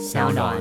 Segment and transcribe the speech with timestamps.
[0.00, 0.56] 小暖。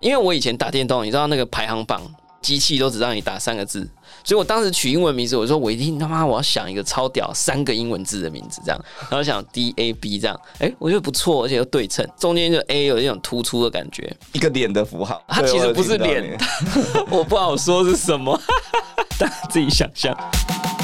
[0.00, 2.00] 因为我以前打电动，你知道那个排行榜
[2.40, 3.88] 机器都只让你打三个字，
[4.22, 16.38] 所以我当时取英文名字，我说我一定他妈我要想一个超屌三个英文字的名字，这样， 然后想 D A B 这样，哎，我觉得不错，而且又对称，中间就 A 有一种突出的感觉，一个脸的符号，它其实不是脸，
[17.10, 18.38] 我不好说是什么，
[19.18, 20.14] 大家自己想象。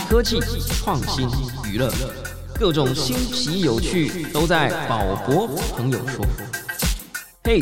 [0.08, 0.40] 科技
[0.82, 1.29] 创新
[1.70, 1.88] 娱乐，
[2.61, 6.22] 各种新奇有趣都在宝博朋友说。
[7.43, 7.58] 嘿，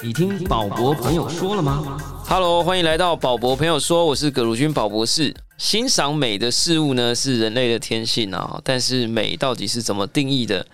[0.00, 5.34] 你听宝博朋友说了吗？Hello，欢迎来到宝博朋友说，我是葛如君宝博士。
[5.56, 10.64] 欣赏美的事物呢，是人类的天性啊，但是美到底是怎么定义的？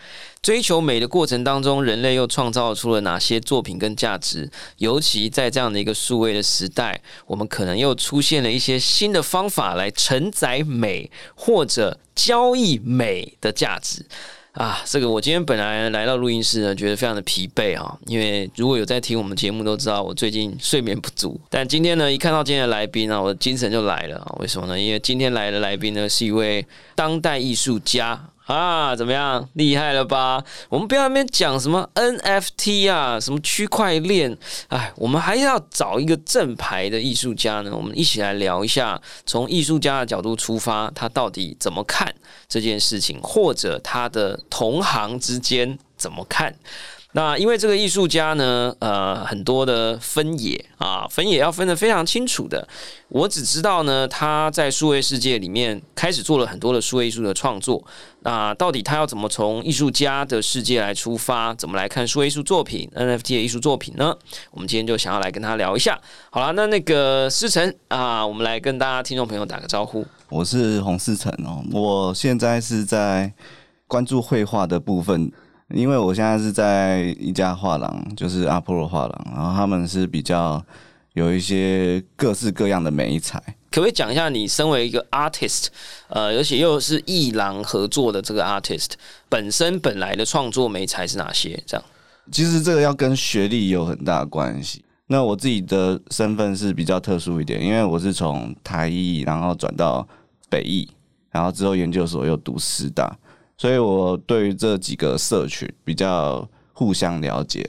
[0.45, 4.47] 追求美的过程当中，人类又创造出了哪些作品跟价值？
[4.77, 14.05] 尤其在这样的一个数位的时代，我们可能又出现了一些新的方法来承载美或者交易美的价值。
[14.53, 21.41] 啊，这个我今天本来来到录音室呢，觉得非常的疲惫啊，因为如果有在听我们节目都知道，我最近睡眠不足。
[21.49, 24.37] 但今天呢，一看到今天的来宾啊，我的精神就来了啊！
[24.41, 24.79] 为什么呢？
[24.79, 28.29] 因为今天来的来宾呢，是一位当代艺术家。
[28.47, 30.45] 啊，怎么样，厉害了吧？
[30.69, 34.37] 我们不要那边讲什么 NFT 啊，什么区块链，
[34.69, 37.75] 哎，我们还要找一个正牌的艺术家呢。
[37.75, 42.15] 我们一起来聊一下，从艺术家的角度出发，他到底怎么看
[42.47, 46.55] 这件事情，或者他的同行之间怎么看？
[47.17, 52.67] 那因为这个艺术家呢，呃，很多的分野啊，分野要分得非常清楚的。
[53.09, 57.81] 我只知道呢，他在数位世界里面开始做了很多的数位艺术的创作。
[58.23, 64.13] 那到底他要怎么从艺术家的世界来出发，怎么来看数位艺术作品、NFT 的艺术作品呢？
[64.51, 65.97] 我们今天就想要来跟他聊一下。
[66.31, 70.05] 好了，那那个思成啊，我们来跟大家听众朋友打个招呼。
[70.29, 73.33] 我是洪思成哦，我现在是在
[73.87, 75.31] 关注绘画的部分。
[75.71, 80.63] 因为我现在是在一家画廊，就是阿波罗画廊，然后他们是比较
[81.15, 83.43] 有一些各式各样的美彩。
[83.71, 85.67] 可不可以讲一下，你身为一个 artist，
[86.09, 88.91] 呃，而且又是艺廊合作的这个 artist，
[89.29, 91.61] 本身本来的创作美彩是哪些？
[91.67, 91.85] 这样，
[92.31, 94.85] 其实这个要跟学历有很大关系。
[95.09, 100.07] 那我自己的身份是比较特殊一点，因为我是从台艺，然后转到
[100.49, 100.89] 北艺，
[101.31, 103.17] 然后之后研究所又读师大。
[103.57, 107.65] 所以我对于这几个社群比较互相了解。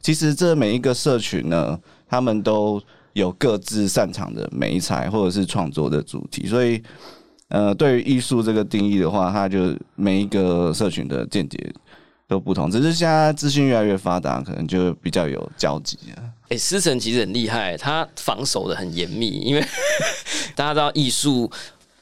[0.00, 2.82] 其实这每一个社群呢，他们都
[3.12, 6.46] 有各自擅长的美材或者是创作的主题。
[6.46, 6.82] 所以，
[7.48, 11.72] 呃，对于艺术这个定义的话，它就每一个社群的见解
[12.26, 12.70] 都不同。
[12.70, 16.22] 只是现在资讯越来越发达，可能就比较有交集了。
[16.48, 19.64] 哎，思成其实很厉害，他防守的很严密，因为
[20.56, 21.48] 大家知道艺术。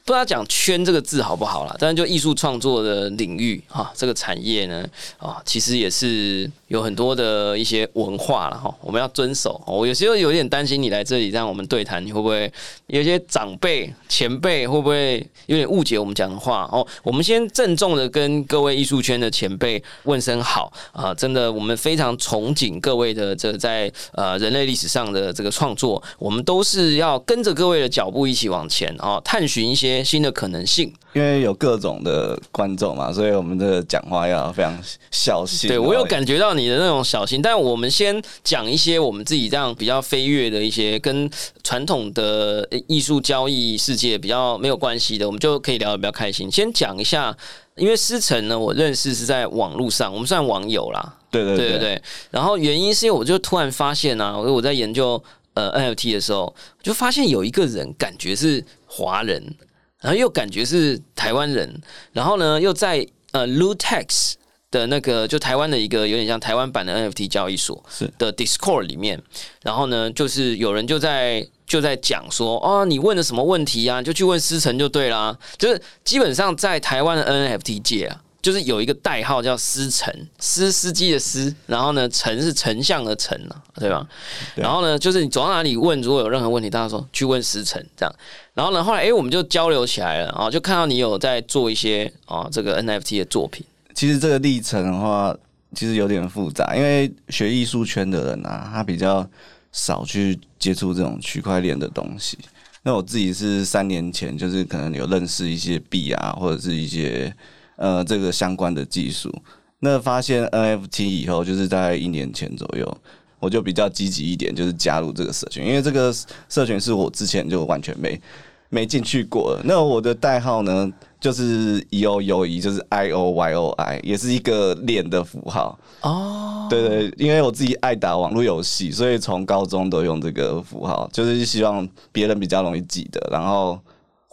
[0.08, 4.82] 不知道讲“圈”这个字好不好啦，但是就艺术创作的领域哈，这个产业呢
[5.18, 9.76] 啊，其实也是有很多的一些文化了哈，我们要遵守哦。
[9.76, 12.50] 我有时候有点担心你来这里让我们对谈，你会不会
[12.86, 16.86] 有些长辈前辈会不会有点误解我们讲的话哦？
[17.02, 21.12] 我们先郑重的跟各位艺术圈的前辈问声好啊！
[21.12, 29.97] 真的，我们非常憧憬各位的这在呃人类历史上的这个创作，我们都是要跟着各位的脚步一起往前啊，探寻一些。
[30.04, 34.76] 新的可能性，因为有各种的观众嘛，所以我们的讲话要非常
[35.10, 35.68] 小心。
[35.68, 41.30] 对我有感觉到你的那种小心，但我们先讲一些我们自己这样比较飞跃的一些跟
[41.62, 46.50] 传统的艺术交易世界比较没有关系的，我们就可以聊得比较开心。
[46.50, 47.36] 先讲一下，
[47.76, 51.14] 因为思成呢，我认识是在网络上，我们算网友啦。
[51.30, 52.02] 对对对对。
[52.30, 55.22] 然后原因是因为我就突然发现啊，我我在研究
[55.54, 59.54] 呃 NFT 的时候，就发现有一个人感觉是华人。
[60.00, 61.80] 然后又感觉是台湾人，
[62.12, 64.34] 然后呢，又在呃 Lutex
[64.70, 67.82] 的那个就台湾的一个有点像台湾版的 NFT 交易所
[68.18, 69.20] 的 Discord 里面，
[69.62, 74.00] 然后呢，就是有人就在就在讲说，哦，你问的什么问题啊？
[74.02, 75.36] 就去问思成就对啦。
[75.56, 78.22] 就是基本上在台湾的 NFT 界啊。
[78.40, 84.06] 就是有一个代号叫司成，司司机的司，然后呢，丞是丞相的丞啊，对吧？
[84.54, 88.14] 然后呢，就是你走到哪里问，如果有任何问题，大家说去问司成这样。
[88.54, 93.66] 然后呢，后来哎，我们就交流起来了啊，就看到你有在做一些啊这个 NFT 的作品。
[93.92, 95.36] 其实这个历程的话，
[95.74, 99.28] 其实有点复杂，因为学艺术圈的人啊，他比较
[99.72, 102.38] 少去接触这种区块链的东西。
[102.84, 107.34] 那我自己是三年前，就是可能有认识一些币啊，或者是一些。
[107.78, 109.32] 呃，这个相关的技术，
[109.78, 112.98] 那发现 NFT 以后，就是在一年前左右，
[113.38, 116.12] 我就比较积极一点，就是加入这个社群，因为这个
[116.48, 118.20] 社群是我之前就完全没
[118.68, 119.56] 没进去过。
[119.62, 125.78] 那我的代号呢，就是 E O U E，就是 I O Y O I，也是一个脸的符号。
[126.00, 133.78] 哦，对对，因为我自己爱打网络游戏，所以从高中都用这个符号，就是希望别人比较容易记得，然后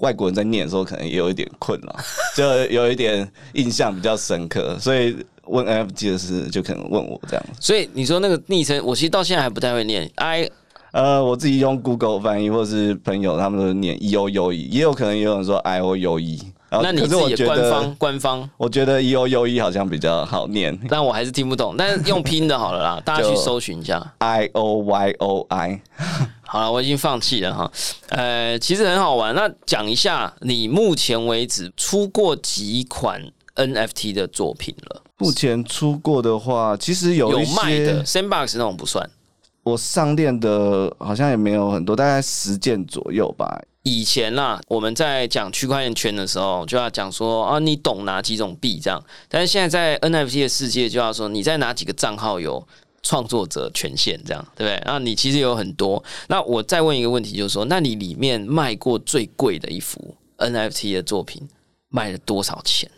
[0.02, 1.96] 外国人在念的时候可能也有一点困扰，
[2.36, 5.16] 就有一点印象比较深刻，所以
[5.46, 7.46] 问 NFT 的事就可能问我这样。
[7.60, 10.50] 所以你说那个昵称，我其实到现在还不太会念 I
[10.92, 16.40] 呃，我自己用 Google 翻译，或是朋友他们都念 E O U E，也有可能也有人说 I O U E。
[16.82, 21.76] 那你自己官觉得方官方，我觉得 E O U E 好像比较好念但我还是听不懂。
[21.78, 24.14] 但是用拼的好了啦， 大家去搜寻一下。
[24.18, 25.82] ，I O Y O I。
[26.56, 27.70] 好了，我已经放弃了哈。
[28.08, 29.36] 呃，其实很好玩。
[29.36, 33.22] 那讲一下你目前为止出过几款
[33.56, 35.02] NFT 的作品了？
[35.18, 39.10] 目前出过的话，其实有有一些卖的，Sandbox 那种不算。
[39.64, 43.62] 我上链的好像也没有很多，大概十件左右吧。
[43.84, 49.04] 以前啦，我们在讲区块链圈的时候，就要讲说啊，你懂哪几种币这样。
[49.28, 52.66] 但是现在在 NFT 的世界，就要说你在哪几个账号有
[53.06, 54.82] 创作者权限，这样对不对？
[54.84, 56.04] 那你其实有很多。
[56.28, 61.48] 那我再问一个问题，就是说，那你里面卖过最贵的一幅 NFT 的作品
[61.90, 62.90] 卖了多少钱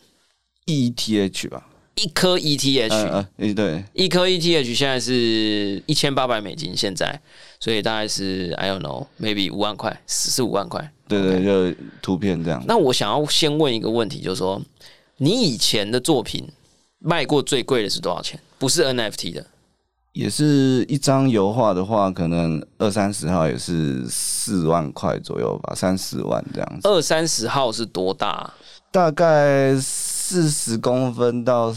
[0.65, 7.21] ？ETH 吧，一颗 ETH，、嗯嗯，对，一颗 ETH 现在是一千八百美金，现在，
[7.59, 10.89] 所以大概是 I don't know，maybe 五万块，四五万块。
[11.09, 12.63] 对对，就图片这样。
[12.65, 14.61] 那我想要先问一个问题，就是说，
[15.17, 16.47] 你以前的作品
[16.99, 18.39] 卖过最贵的是多少钱？
[18.57, 19.45] 不是 NFT 的，
[20.17, 28.51] 也是一张油画的话，可能二三十号也是四万块左右吧，三四万这样子，二三十号是多大？
[28.91, 31.71] 大概四十公分到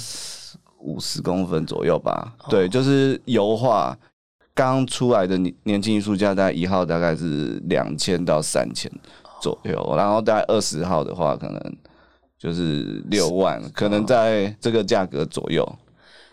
[0.78, 2.32] 五十公分左右吧。
[2.48, 3.94] 对，就是油画
[4.54, 8.90] 刚出来的年年轻艺术家，大概一号大概是两千到三千
[9.42, 11.76] 左右，然后大概二十号的话，可能
[12.38, 15.70] 就是六万，可能在这个价格左右。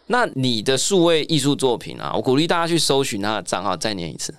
[0.08, 4.34] 那你的数位艺术作品啊，我鼓励大家去搜寻他的账号，再念一次。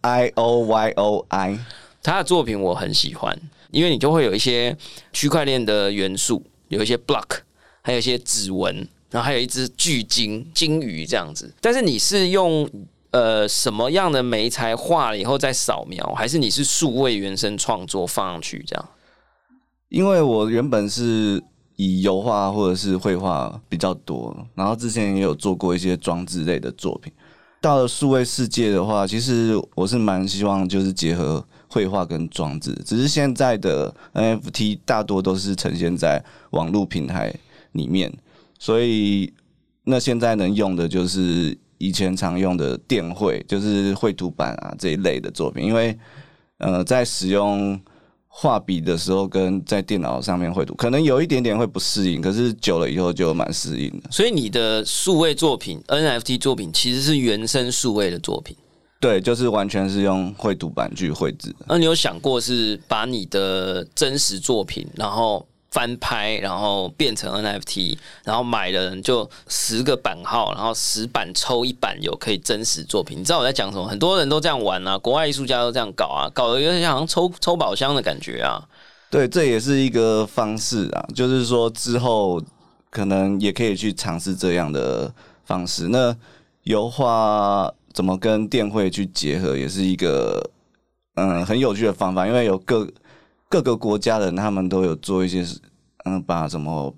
[0.00, 1.58] I O Y O I，
[2.02, 3.36] 他的作品我很喜欢，
[3.72, 4.76] 因为你就会有一些
[5.12, 7.40] 区块链的元素，有一些 block，
[7.82, 11.52] 还有一些指纹，然后还有一只巨鲸鲸鱼这样子。
[11.60, 12.70] 但是你是用
[13.10, 18.88] 呃什么样的媒材画了以后再扫描，还是你是数位原生创作放上去这样？
[19.88, 21.42] 因为我原本是
[21.78, 27.12] 以油画或者是绘画比较多，然后之前也有做过一些装置类的作品。
[27.60, 36.20] 到了数位世界的话，其实我是蛮希望就是结合绘画跟装置，只是现在的 NFT 大多都是呈现在
[36.50, 37.32] 网络平台
[37.72, 38.12] 里面，
[38.58, 39.32] 所以
[39.84, 45.96] 那现在能用的就是以前常用的电绘，就是绘图板啊这一类的作品，因为
[46.58, 47.80] 呃在使用
[48.40, 54.08] 画笔的时候跟在电脑上面绘图，可能有一点点会不适应，可是久了以后就蛮适应的。
[54.12, 58.56] 所以你的数位作品 NFT 作品其实是原生数位的作品。
[59.00, 61.66] 对，就是完全是用绘图板去绘制的。
[61.66, 73.18] 那你有想过是把你的真实作品，然后翻拍，然后变成 NFT，然后买的人就十个版号，然后十版抽一版有可以真实作品？
[73.18, 73.86] 你知道我在讲什么？
[73.86, 78.66] 很多人都这样玩啊，国外艺术家都这样搞啊，搞得有点像抽抽宝箱的感觉啊。
[79.10, 82.42] 对，这也是一个方式啊，就是说之后
[82.90, 85.12] 可能也可以去尝试这样的
[85.44, 85.88] 方式。
[85.88, 86.14] 那
[86.64, 90.50] 油画怎么跟电绘去结合，也是一个
[91.14, 92.86] 嗯很有趣的方法，因为有各
[93.48, 95.42] 各个国家的人，他们都有做一些
[96.22, 96.94] 把什么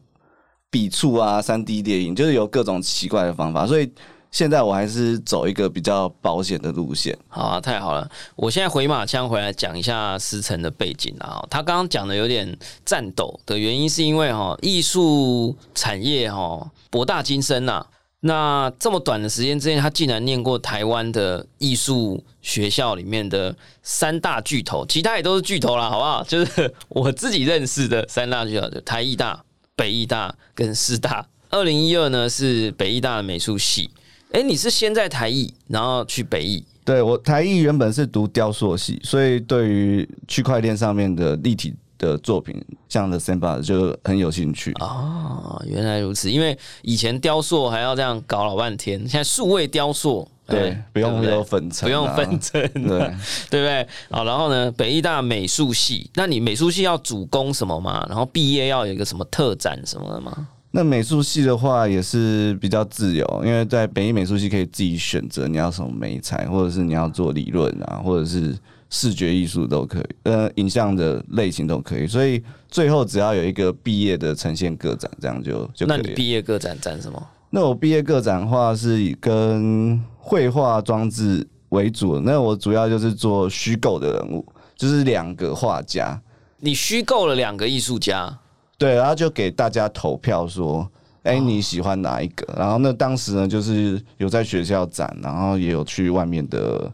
[0.71, 3.90] 笔触啊、三 D 电影，就是有各种奇怪的方法，所以。
[4.33, 7.19] 现在我还是走一个比较保险的路线。
[7.26, 8.09] 好啊，太好了！
[8.37, 11.45] 我现在回马枪回来讲一下思成的背景啊。
[11.50, 17.85] 他刚刚讲的有点战斗的原因，是因为哈艺术产业哈博大精深呐、
[18.20, 26.22] 那这么短的时间之内，他竟然念过台湾的艺术学校里面的三大巨头，其他也都是巨头啦，好不好？
[26.28, 29.42] 就是我自己认识的三大巨头，就台艺大、
[29.74, 31.26] 北艺大跟师大。
[31.48, 33.90] 二零一二呢是北艺大的美术系。
[34.32, 44.73] 哎，你是先在台艺，然后去北艺，对我台艺原本是读雕塑系，所以对于区块链上面的立体的作品，像的 Samba 就很有兴趣。
[44.80, 46.28] 哦，原来如此。
[46.28, 52.40] 因为以前雕塑还要这样搞老半天，现在数位雕塑，对哎，不用对有粉尘、不用分。
[52.40, 52.83] 层，对，
[53.50, 53.87] 对不对？
[54.11, 58.04] 好，然后呢，北艺大美术系，那你美术系要主攻什么吗？
[58.09, 60.49] 然后毕业要有一个什么特展什么的吗？
[60.73, 68.57] 那美术系的话也是比较自由，因为在北艺美术系可以自己选择你要什么美材，或者是你要做理论啊，或者是
[68.90, 72.06] 视觉艺术都可以，呃，影像的类型都可以。
[72.06, 75.97] 所以最后只要有一个毕业的呈现个展，这样就就可以。
[75.97, 77.26] 那你毕业个展展什么？
[77.50, 84.44] 那我毕业个展的话是以跟绘画装置为主，那我主要就是做虚构的人物，
[84.76, 86.20] 就是两个画家，
[86.59, 88.38] 你虚构了两个艺术家，
[88.78, 90.88] 对，然后就给大家投票说，
[91.25, 92.54] 哎、你喜欢哪一个？
[92.56, 96.90] 然后那当时呢，就是有在学校展，然后也有去外面的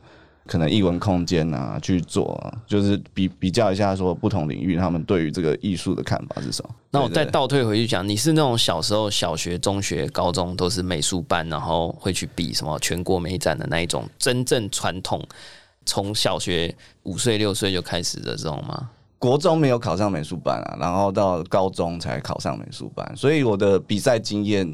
[0.47, 6.71] 可能艺文空间啊去做，就是比比较一下说不同领域他们对于这个艺术的看法是什么。
[6.91, 15.23] 那我再倒退回去讲，你是那种小时候小学、中学、高中都是美术班，然后会去比什么全国美展的那一种真正传统，
[15.85, 18.91] 从小学五岁六岁就开始的这种吗？
[19.19, 24.73] 国中没有考上美术班啊，然后到高中才考上美术班，所以我的比赛经验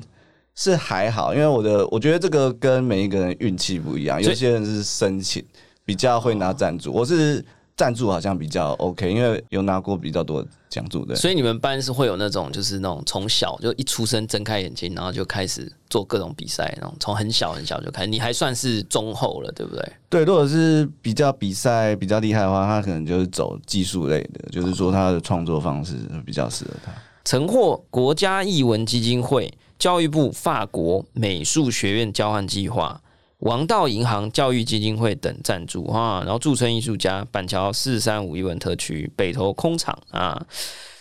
[0.54, 5.44] 是还好，因为我的我觉得这个跟每一个人运气不一样，有些人是申请
[5.84, 7.44] 比较会拿赞助，我是
[7.76, 11.16] 赞助好像比较 OK，因为有拿过比较多奖助的。
[11.16, 18.08] 所以你们班是会有那种，就是那种从小就一出生睁开眼睛，然后就开始做各种比赛，那种从很小很小就开始。
[18.08, 19.92] 你还算是中后了，对不对？
[20.10, 25.94] 对，如果是比较比赛比较厉害的话，他可能就是走技术类的，就是说他的创作方式
[26.26, 26.92] 比较适合他。
[27.24, 29.50] 曾获国家艺文基金会、
[29.82, 33.00] 教育部法国美术学院交换计划、
[33.38, 40.40] 王道银行教育基金会等赞助哈，然后驻村艺术家板桥四三五一文特区北投空场啊。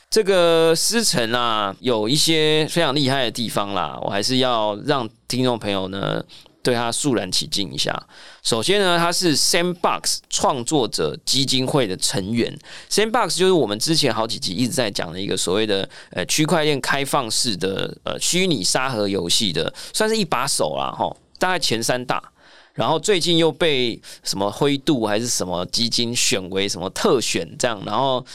[0.09, 6.19] 这个师承啊，有一些非常厉害的地方啦，我还是要让听众朋友呢
[6.63, 7.95] 对他肃然起敬一下。
[8.43, 12.57] 首先呢，他是 Sandbox 创作者基金会的成员。
[12.89, 22.21] Sandbox 就是我们之前好几集一直在讲的一个所谓的呃区块链开放式的呃虚拟沙盒游戏的，算是一把手啦哈，大概前三大。
[22.73, 28.25] 然后最近又被什么灰度还是什么基金选为什么特选这样，然后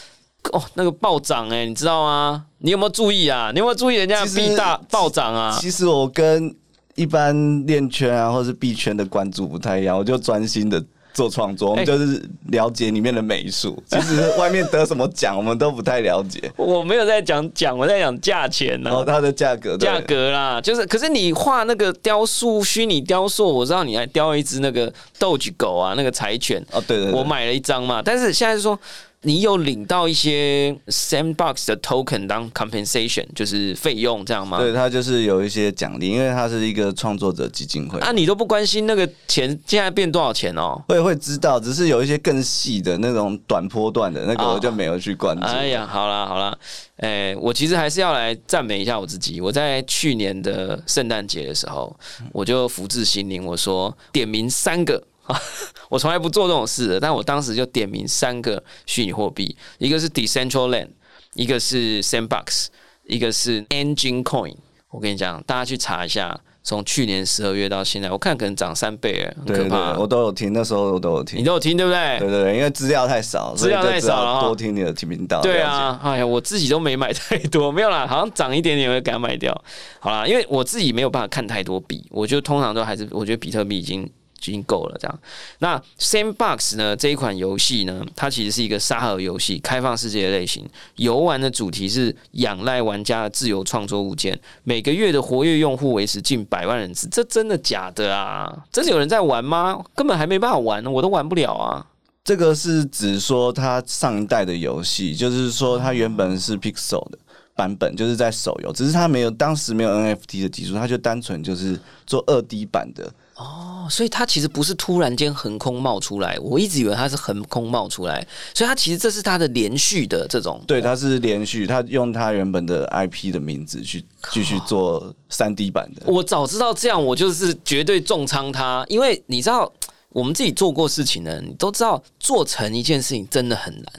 [0.52, 2.44] 哦那个暴涨哎、你知道吗？
[2.58, 3.50] 你有没有注意啊？
[3.54, 5.58] 你有没有注意人家币大暴涨啊？
[5.58, 6.54] 其实我跟
[6.96, 10.82] 一般链圈啊或是币圈的关注不太一样，我就专心的
[11.14, 13.80] 做创作，我们哎就是了解里面的美术。
[13.88, 16.50] 其实外面得什么奖，我们都不太了解。
[16.56, 19.86] 我没有在讲讲，我在讲价钱呢、然后它的价格，对。
[19.86, 28.78] 价格啦，就是可是你画那个雕塑，虚拟雕塑，我知道你还雕了一只那个斗鸡狗啊，那个柴犬，哦，对对对，我买了一张嘛，但是现在是说
[29.26, 34.58] 你有领到一些 Sandbox 的 token 当 compensation，就是费用这样吗？
[34.60, 37.98] 对它就是有一些奖励，因为它是一个创作者基金会。
[37.98, 40.80] 啊，你都不关心那个钱现在变多少钱哦？
[40.86, 45.44] 会会知道，只是有一些更细的那种短波段的那个，哦我就没有去关注。
[45.44, 46.56] 哎呀，好啦好啦，
[46.98, 49.40] 哎、我其实还是要来赞美一下我自己。
[49.40, 51.92] 我在去年的圣诞节的时候，
[52.30, 55.02] 我就福至心灵，我说点名三个。
[55.88, 60.88] 我从来不做这种事的，但我当时就点名三个虚拟货币，一个是 Decentraland，
[61.34, 62.66] 一个是 Sandbox，
[63.04, 64.56] 一个是 Engine Coin。
[64.90, 69.92] 我跟你讲，大家去查一下，从去年十二月到现在，我看可能涨三倍了，很可怕。
[69.92, 71.44] 对，我都有听，那时候我都有听你。
[71.44, 72.18] 都有听对不对？
[72.18, 75.42] 对对对，因为资料太少，资料太少了多听你的频道。
[75.42, 79.52] 对啊，哎呀，我自己都没买太多，没有啦，好像涨一点点我就给它卖掉。
[80.00, 84.08] 好啦，因为我自己没有办法看太多币，我就通常都还是我觉得比特币已经
[84.50, 85.18] 已经够了这样。
[85.58, 90.66] 那 Sandbox 呢这一款游戏呢，它其实是一个沙盒游戏，开放世界的类型。
[90.96, 98.52] 游玩的主题是仰赖玩家的自由创作物件，每个月的活跃用户维持近百万人次，这真的假的啊？
[98.72, 99.82] 真的有人在玩吗？
[99.94, 101.86] 根本还没办法玩，我都玩不了啊。
[102.24, 107.18] 这个是指说它上一代的游戏，就是说它原本是 Pixel 的
[107.54, 113.12] 版本，就是在手游，只是它没有当时没有 NFT 的技术，它就单纯就是做二 D 版的。
[113.36, 120.58] 哦，所以它其实不是突然间横空冒出来，我一直以为它是横空冒出来，所以它其实这是它的连续的这种。
[120.66, 124.02] 对，它是连续，它用它原本的 IP 的名字去
[124.32, 126.02] 继续做三 D 版的。
[126.06, 129.70] 我早知道这样，我就是绝对重仓它，因为你知道，
[130.08, 133.92] 我们自己做过事情的人，你都知道做成一件事情真的很难。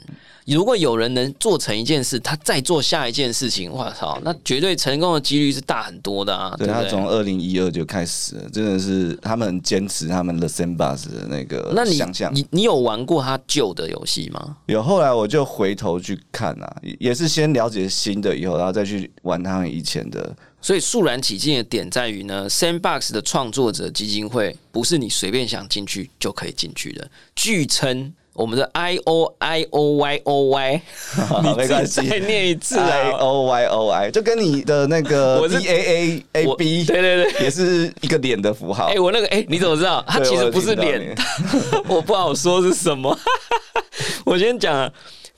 [0.54, 6.54] 如果有人能做成一件事，他再做下一件事情，我操，那绝对成功的几率是大很多的啊！
[6.58, 6.66] 对？
[6.66, 12.34] 他从二零一二就开始了，真的是他们坚持他们的 Sandbox 的那个那你想象。
[12.34, 14.56] 你你有玩过他旧的游戏吗？
[14.66, 20.34] 有后来我就回头去看啊，也也是先了解新的以后，然后再去玩他们以前的。
[20.60, 27.08] 所以肃然起敬的点在于呢，Sandbox 的创作者基金会不是你随便想进去就可以进去的。
[27.36, 30.80] 据称，我们的 I O I O Y O Y，
[31.42, 39.00] 你 没关系再念一次 I 啊！O Y O I，就跟你的那个 我是 D A A A B，对对对也是一个脸的符号哎、。
[39.00, 40.04] 我那个哎、你怎么知道？
[40.06, 41.14] 它其实不是脸你，
[41.92, 43.18] 我不好说是什么。
[44.24, 44.88] 我先讲啊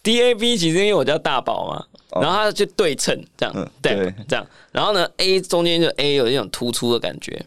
[0.02, 7.44] ，D A B 其实因为我叫大宝嘛，哦然后它就对称这样，嗯对对，这样，然后呢 A 中间就 A 有一种突出的感觉，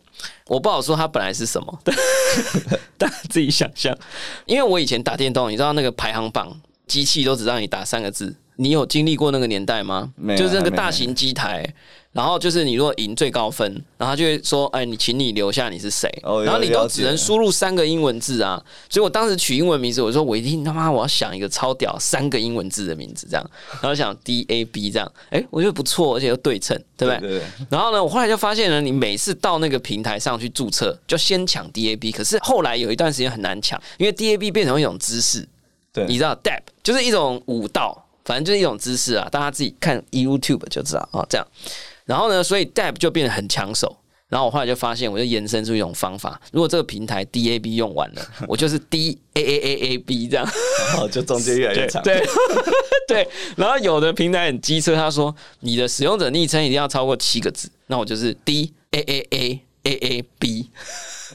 [0.48, 1.80] 我不好说它本来是什么，
[2.98, 3.98] 大家自己想象。
[4.46, 8.36] 因为我以前打电动，你知道那个排行榜，机器都只让你打三个字。
[8.56, 10.12] 你有经历过那个年代吗？
[10.16, 11.66] 没有就是那个大型机台，
[12.12, 13.68] 然后就是你如果赢最高分，
[13.98, 16.08] 然后他就会说：“哎，你请你留下你是谁。
[16.22, 18.64] 哦然后你都只能输入三个英文字啊。
[18.90, 27.42] 所以我当时取英文名字，我说我一定他妈我要想一个超屌三个英文字的名字，这样，然后想 D A B 这样，哎、我觉得不错，而且又对称，对不对？
[27.70, 35.48] 然后呢，我后来就发现呢，你每次到那个平台上去注册，就先抢 DAB，可是后来有一段时间很难抢，因为 DAB 变成一种姿势，
[35.92, 41.48] 对你知道 DAB 就是一种舞蹈，反正就是一种姿势啊，大家自己看 YouTube 就知道啊，这样。
[42.06, 43.98] 然后呢，所以 DAB 就变得很抢手。
[44.30, 50.46] 然后我后来就发现，我就延伸出一种方法，如果这个平台 DAB 用完了， 我就是 D A A A A B 这样。
[50.90, 52.02] 然后就中间越来越长。
[52.04, 52.26] 对
[53.08, 60.72] 对，然后有的平台很机车，他说你的使用者昵称一定要超过七个字，那我就是 D A A A A A B。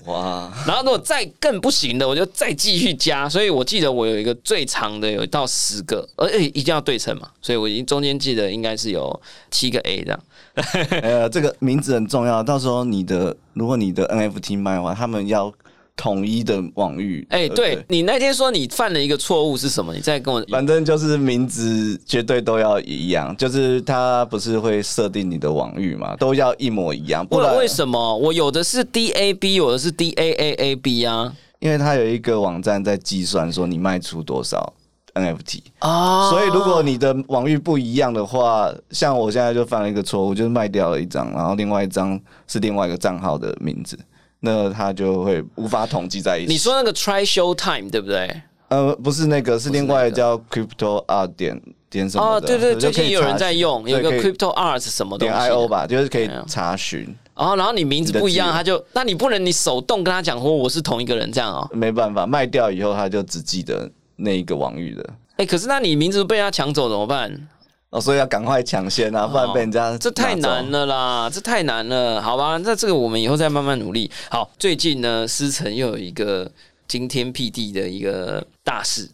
[0.06, 3.28] 哇，然后如果再更不行的，我就再继续加。
[3.28, 10.20] 所以我记得我有一个最长的有到十个，而且一定要对称嘛，所以我已经中间记得应该是有七个 A 这样。
[11.02, 12.42] 呃，这个名字很重要。
[12.42, 15.52] 到时候你的如果你的 NFT 卖的话，他们要
[15.98, 17.26] 统一的网域。
[17.28, 19.92] 哎、不对你那天说你犯了一个错误是什么？
[19.92, 31.34] 你再跟我反正就是名字绝对都要一样，就是它不是会设定你的网域嘛，都要一模一样，不然为为什么我有的是 D A B，有的是 D A A A B 啊？
[31.58, 34.72] 因为它有一个网站在计算说你卖出多少
[35.14, 43.98] NFT，、哦所以如果你的网域不一样的话，像我现在就犯了一个错误，就是卖掉了一张，然后另外一张是另外一个账号的名字，
[44.40, 46.52] 那它就会无法统计在一起。
[46.52, 48.42] 你说那个 Try Show Time 对不对？
[48.68, 55.66] 呃，不是那个，是另外那个叫 Crypto Art 点点什么哦，对对，就最近有人在用，有个 Crypto Arts 什么东点西 I O。
[55.66, 57.16] 吧，就是可以查询。
[57.34, 61.66] 哦，然后你名字不一样，他就那你不能你手动跟他讲说我是同一个人这样哦。
[61.72, 65.10] 没办法，卖掉以后他就只记得那一个网域的。
[65.36, 67.48] 哎，可是那你名字被他抢走怎么办？
[67.90, 70.70] 哦，所以要赶快抢先啊，不然被人家、这太难。
[70.70, 72.58] 了啦，这太难了，好吧？
[72.58, 74.10] 那这个我们以后再慢慢努力。
[74.30, 76.50] 好，最近呢，思成又有一个
[76.86, 79.08] 惊天辟地的一个大事，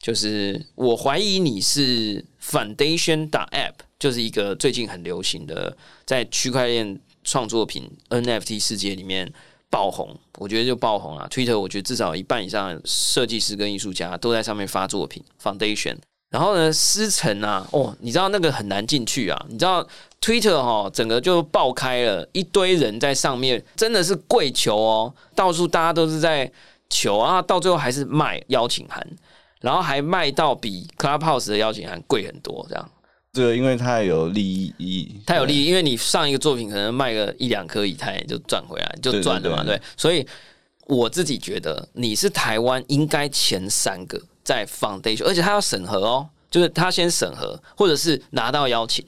[0.00, 9.32] 就是我怀疑你是 Foundation 打 App，就是一个最近很流行的在区块链创作品 NFT 世界里面
[9.70, 10.18] 爆红。
[10.38, 15.22] 我觉得就爆红啊！Twitter 我觉得至少一半以上的设计师跟艺术家都在上面发作品。
[15.40, 15.96] Foundation，
[16.28, 19.86] 然后呢，思成啊，哦，你知道那个很难进去啊，你知道
[20.20, 26.50] Twitter 哈、整个就爆开了，一堆人在上面，真的是跪求哦，到处大家都是在
[26.90, 29.06] 求啊，到最后还是卖邀请函，
[29.60, 32.90] 然后还卖到比 Clubhouse 的邀请函贵很多，这样。
[33.32, 39.82] 这个因为它有利益，它有利益，因为你上一个作品可能卖个一两颗以太就赚回来，就对对赚了嘛，对对。
[39.96, 40.26] 所以
[40.86, 49.04] 我自己觉得你是台湾应该前三个在 Foundation，而且他要审核哦，就是他先审核，或者是拿到邀请，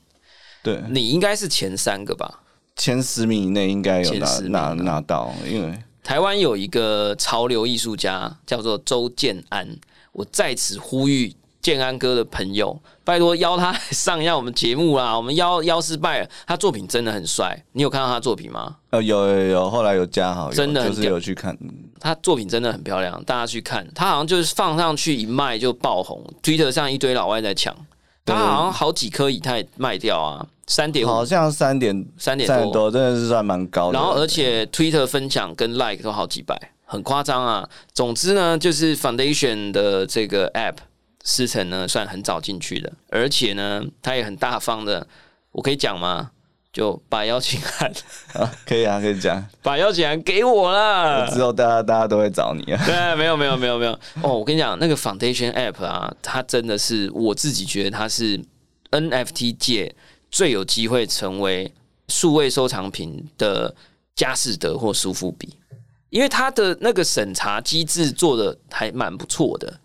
[0.65, 2.43] 对你应该是前三个吧。
[2.75, 9.79] 前十名以内应该有拿拿啊拿到，因为台湾有一个潮流艺术家叫做周建安，
[10.11, 11.33] 我在此呼吁
[11.69, 15.13] 建安哥的朋友，拜托邀他上一下我们节目啦。
[15.19, 18.77] 我们邀邀失败了，他作品真的很帅，你有看到他作品吗？
[18.89, 21.55] 呃有有有，后来有加好友，真的很屌有去看，
[22.01, 23.87] 他作品真的很漂亮，大家去看。
[23.95, 27.77] 他好像就是放上去一卖就爆红，Twitter 上一堆老外在抢。
[28.25, 33.99] 对他好像好几颗以太卖掉啊，三点、好像三点三点多，三点多，真的是算蛮高的。
[33.99, 37.69] 然后而且 Twitter 分享跟 Like 都好几百，很夸张啊。
[37.93, 40.77] 总之呢，就是 Foundation 的这个 App
[41.25, 45.07] 思成呢算很早进去的，而且呢，他也很大方的，
[45.53, 46.31] 我可以讲吗？
[46.71, 47.91] 就把邀请函
[48.35, 51.29] 啊，可以啊，可以讲，把邀请函给我了。
[51.31, 52.81] 之后大家大家都会找你啊。
[52.85, 58.39] 对，没有没有没有没有哦，我跟你讲，那个 Foundation App 啊，它真的是我自己觉得它是
[58.91, 59.97] NFT 界
[60.31, 61.73] 最有机会成为
[62.09, 63.75] 数位收藏品的
[64.15, 65.57] 佳士得或苏富比，
[66.11, 69.81] 因为它的那个审查机制做的还蛮不错的，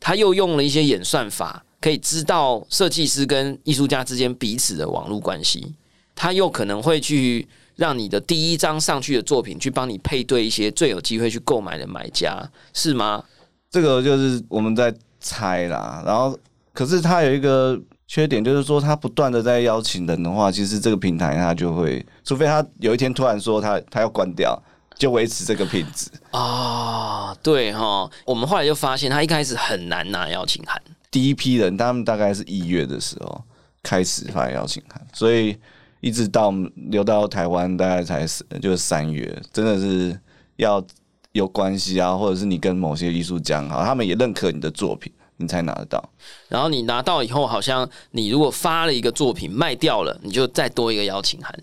[0.00, 5.74] 他又用了一些演算法，可以知道设计师跟艺术家之间彼此的网络关系，
[6.14, 7.48] 他又可能会去。
[7.76, 13.22] 让你的第一张上去的作品去帮你配对一些最有机会去购买的买家，是吗？
[13.70, 16.02] 这个就是我们在猜啦。
[16.06, 16.34] 然后，
[16.72, 24.58] 可是他有一个缺点，就是说他不断的在邀请人的话，其实这个平台它就会，除非他有一天突然说他他要关掉，
[24.98, 26.10] 就维持这个品质。
[26.30, 30.80] 啊，对哈，我们后来就发现，他一开始很难拿邀请函。
[31.10, 33.42] 第一批人，他们大概是一月的时候
[33.82, 35.56] 开始发邀请函，所以
[36.00, 36.52] 一直到
[36.90, 40.18] 留到台湾，大概才是就是三月，真的是
[40.56, 40.84] 要
[41.32, 46.10] 有关系啊，或者是你跟某些艺术家好，他们也认可你的作品，你才拿得到。
[46.48, 51.54] 然后你拿到以后，好像你如果发了一个作品卖掉了，你就再多一个邀请函。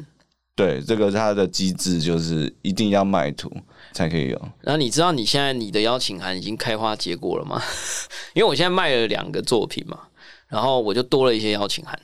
[0.55, 3.51] 对，这个它的机制就是一定要卖图
[3.91, 4.49] 才可以有。
[4.61, 7.61] 然后你知道你现在你的邀请函已经开花结果了吗？
[8.35, 9.99] 因为我现在卖了两个作品嘛，
[10.47, 11.99] 然后我就多了一些邀请函。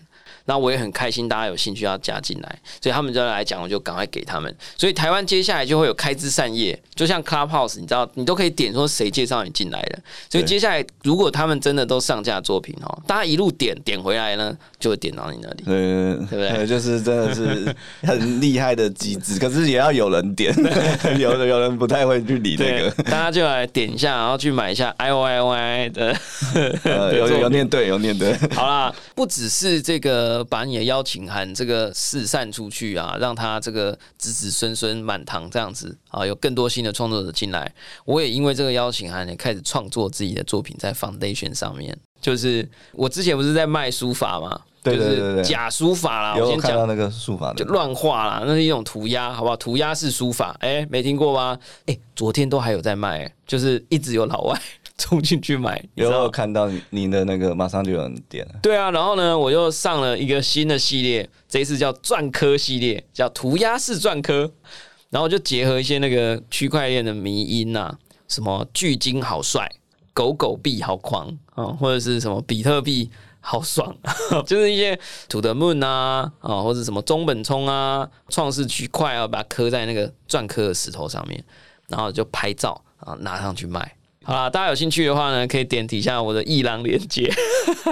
[0.49, 4.51] 那我也很开心，大家有兴趣要加进来，所以他们就来讲，我就赶快给他们。
[4.75, 9.99] 所以台湾接下来就会有开枝散叶，就像 Clubhouse，你知道，你都可以点说谁介绍你进来的。
[10.27, 15.63] 所以接下来如果他们真的都上架作品哦，大家一路点点回来呢，就会点到你那里。
[15.67, 16.65] 嗯对不对？
[16.65, 20.51] 就是真的是 很厉害的机制，可是也要有人点，
[21.19, 26.15] 有的有人不太会去理那个，大家就来点一下，然后去买一下 I O I O I 的，
[27.15, 28.35] 有有念对，有念对。
[28.55, 30.38] 好啦，不只是这个。
[30.43, 37.73] 把你的邀请函这个四散出去啊，让他这个子子孙孙满堂这样子啊，有更多新的创作者进来。
[38.06, 41.97] 我也因为这个邀请函，也开始创作自己的作品在 Foundation 上面。
[42.21, 44.60] 就是我之前不是在卖书法吗？
[44.82, 46.36] 对对对对，假书法啦。
[46.38, 49.56] 我先讲到那个书法，就乱画啦，那是一种涂鸦，好不好？
[49.58, 51.60] 涂鸦式书法，哎，没听过吗？
[51.86, 54.62] 哎，昨天都还有在卖，就是一直有老外。
[54.99, 57.55] 冲进去买，有没有看到你的那个？
[57.55, 58.55] 马上就有人点了。
[58.62, 64.51] 对啊，然后呢，我又上了一个新的系列，这一次叫篆刻系列，叫涂鸦式篆刻。
[65.09, 67.91] 然后就结合一些那个区块链的迷因呐，
[68.27, 69.67] 什么巨鲸好帅，
[70.13, 73.09] 狗狗币好狂啊，或者是什么比特币
[73.39, 73.91] 好爽，
[74.45, 81.43] 就是一些土的 moon 啊啊，或者什么中本聪啊，创世区块啊，把它刻在那个篆刻的石头上面，
[81.88, 83.95] 然后就拍照啊，拿上去卖。
[84.21, 87.32] 好啦，大家有兴趣的话呢，可以点底下我的艺廊链接，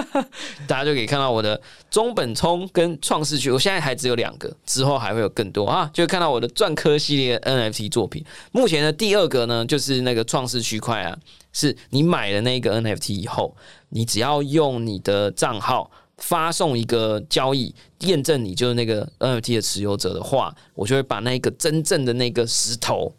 [0.68, 1.60] 大家就可以看到我的
[1.90, 3.50] 中本聪跟创世区。
[3.50, 8.24] 我现在还只有两个，之后还会有更多啊，就会看到我的篆刻系列 NFT 作品。
[8.52, 11.18] 目前的第二个呢，就是那个创世区块啊，
[11.52, 13.56] 是你买了那个 NFT 以后，
[13.88, 23.12] 你只要用你的账号发送一个交易验证你就是那个 NFT 的持有者的话，我就会把那个真正的那个石头。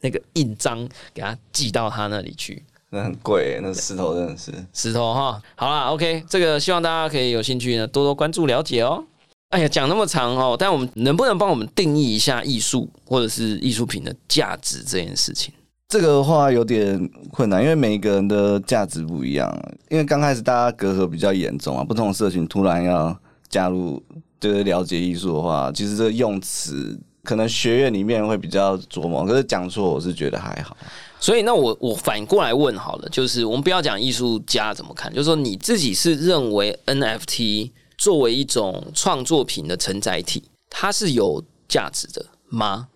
[0.00, 5.40] 那个印章给他寄到他那里去，那很贵，那石头真的是石头哈。
[5.54, 9.02] 好啦 o k 这个希望大家可以有兴趣呢，多多关注了解哦。
[9.50, 15.54] 哎呀，讲那么长哦，但我们能不能帮我们定义一下艺术或者是艺术品的价值这件事情？
[15.88, 19.50] 这个话有点困难，因为每一个人的价值不一样。
[19.88, 23.16] 因为刚开始大家隔阂比较严重啊，不同的社群突然要
[23.48, 24.02] 加入，
[24.40, 26.98] 就是了解艺术的话，其实这用词。
[27.26, 30.76] 可能学院里面会比较琢磨，可是讲错，我是觉得还好。
[31.18, 42.88] 所以那我我反过来问好了，就是我们不要讲艺术家怎么看，就是说你自己是认为 NFT 作为一种创作品的承载体，它是有价值的吗？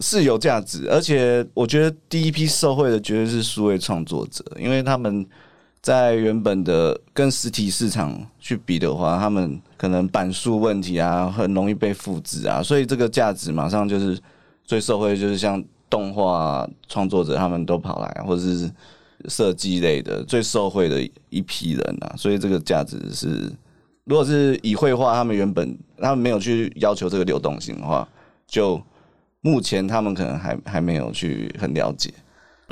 [0.00, 5.26] 是有价值，而且我觉得第一批受惠的绝对是数位创作者，因为他们。
[5.82, 14.20] 在原本的跟实体市场去比的话，他们可能版数问题啊，很容易被复制啊，所以这个价值马上就是
[14.62, 18.70] 最受惠，就是像动画创作者他们都跑来，或者是
[19.28, 23.50] 设计类的最受惠的一批人啊，所以这个价值是，
[24.04, 28.06] 如果是以绘画，他们原本他们没有去要求这个流动性的话，
[28.46, 28.78] 就
[29.40, 32.12] 目前他们可能还还没有去很了解。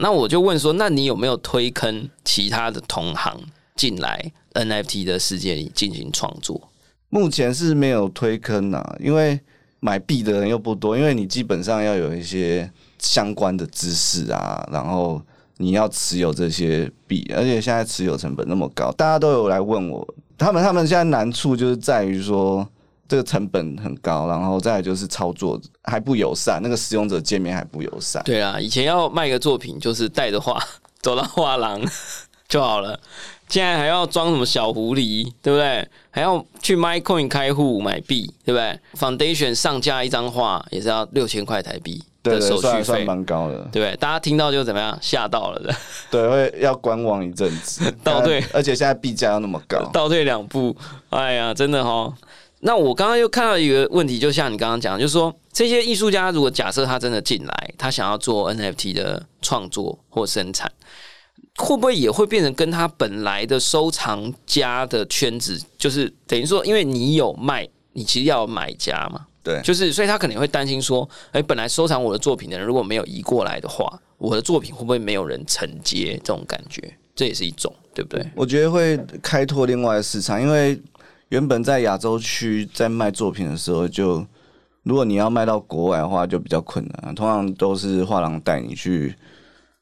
[0.00, 3.40] 那我就问说，那你有没有推坑其他的同行
[3.74, 6.70] 进来 NFT 的世界里进行创作？
[7.08, 9.38] 目前是没有推坑啊，因为
[9.80, 15.20] 买币的人又不多，因为你基本上要有一些相关的知识啊，然后
[15.56, 22.68] 你要持有这些币，而且现在持有成本那么高，大家都有来问我，他们他们现在难处就是在于说。
[23.08, 28.22] 这个成本很高，然后再来就是操作还不友善，那个使用者界面还不友善。
[28.24, 30.62] 对啊，以前要卖个作品，就是带着画
[31.00, 31.80] 走到画廊
[32.46, 32.98] 就好了，
[33.48, 35.88] 现在还要装什么小狐狸，对不对？
[36.10, 43.96] 还要去 MyCoin 开户买币，对不对？Foundation 上架一张画也是要六千块台币的手续费，蛮高的，对？
[43.96, 44.98] 大家听到就怎么样？
[45.00, 45.74] 吓到了的，
[46.10, 50.76] 对，会要观望一阵子， 倒退，而且现在币价又那么高，倒退两步，
[51.10, 52.12] 哎呀，真的哈。
[52.60, 60.70] 那我刚刚又看到一个问题，就像你刚刚讲，就是说这些艺术家如果假设他真的进来，他想要做 NFT 的创作或生产，
[61.56, 76.14] 会不会也会变成跟他本来的收藏家的圈子，就是等于说，因为你有卖，你其实要有买家嘛，对，就是所以他可能会担心说，哎，本来收藏我的作品的人如果没有移过来的话，我的作品会不会没有人承接？
[76.24, 76.82] 这种感觉，
[77.14, 78.28] 这也是一种，对不对？
[78.34, 80.76] 我觉得会开拓另外的市场，因为
[81.28, 84.26] 原本在亚洲区在卖作品的时候，就
[84.82, 89.14] 如果你要卖到国外的话，就比较困难，通常都是画廊带你去。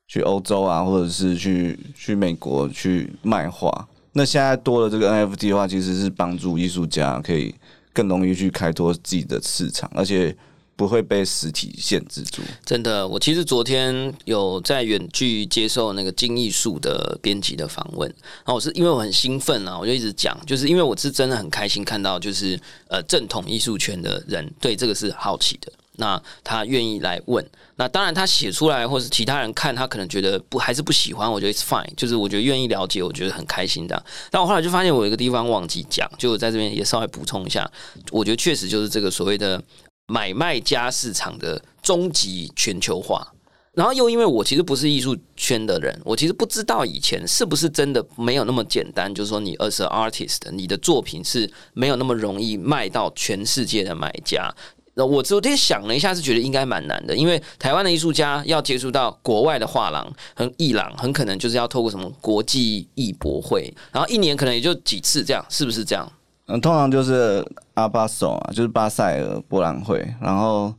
[0.08, 3.88] 去欧洲啊，或者是去去美国去卖画。
[4.12, 7.52] 那现在多了这个 NFT 的话，其实是帮助艺术家可以
[7.92, 10.32] 更容易去开拓自己的市场，而且
[10.76, 12.42] 不会被实体限制住。
[12.64, 18.08] 真的，我其实昨天有在远距接受那个金艺术的编辑的访问，
[18.44, 25.72] 然后我是因为我很兴奋啊，我就一直讲，就是因为我是真的很开心看到，就是呃正统艺术圈的人对这个是好奇的。
[25.98, 27.42] 那他愿意来问，
[27.76, 34.04] 那当然他写出来，或是其他人看他可能觉得不还是不喜欢，我觉得 it's fine，就是我觉得愿意了解，我觉得很开心的。
[34.30, 37.66] 但我后来就发现我有一个地方忘记讲，就我在这边也稍微补充一下，
[38.10, 39.58] 我觉得确实就是这个所谓的
[40.06, 43.32] 买卖家市场的终极全球化。
[43.74, 54.50] 然后又因为我其实不是艺术圈的人，我其实不知道以前是不是真的没有那么简单，就是说你 as artist，你的作品是没有那么容易卖到全世界的买家。
[54.94, 66.10] 那我昨天想了一下，是觉得应该蛮难的，因为台湾的艺术家要接触到国外的画廊和艺廊，很可能就是要透过什么国际艺博会，然后一年可能也就几次这样，是不是这样？
[66.46, 70.72] 嗯，通常就是阿巴索啊，就是巴塞尔博览会，然后，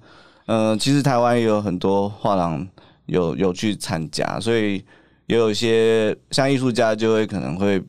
[0.47, 2.67] 嗯，其实台湾也有很多画廊
[3.05, 4.83] 有有去参加，所以
[5.25, 7.81] 也有一些像艺术家就会可能会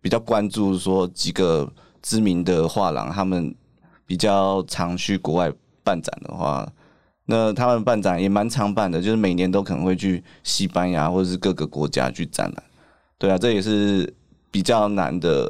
[0.00, 1.70] 比较关注说几个
[2.02, 3.54] 知名的画廊，他们
[4.06, 5.52] 比较常去国外。
[5.86, 6.66] 办展的话，
[7.26, 12.64] 那他们办展也蛮常办的，就是每年都可能会去西班牙或者是各个国家去展览。
[13.18, 14.10] 对啊，这也是
[14.50, 15.46] 比较难的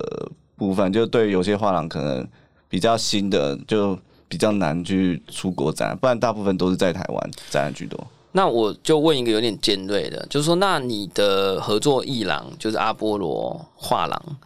[0.56, 2.26] 部分，就对有些画廊可能
[2.68, 8.06] 比较新的，就比较难去出国展，不然大部分都是在台湾展览居多。
[8.32, 14.36] 那我就问一个有点尖锐的，就是说，那你的合作艺廊就是阿波罗画廊。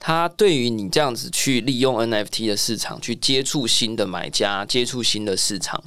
[0.00, 5.82] 他对于你这样子去利用 NFT 的市场去接触新的买家、接触新的市场，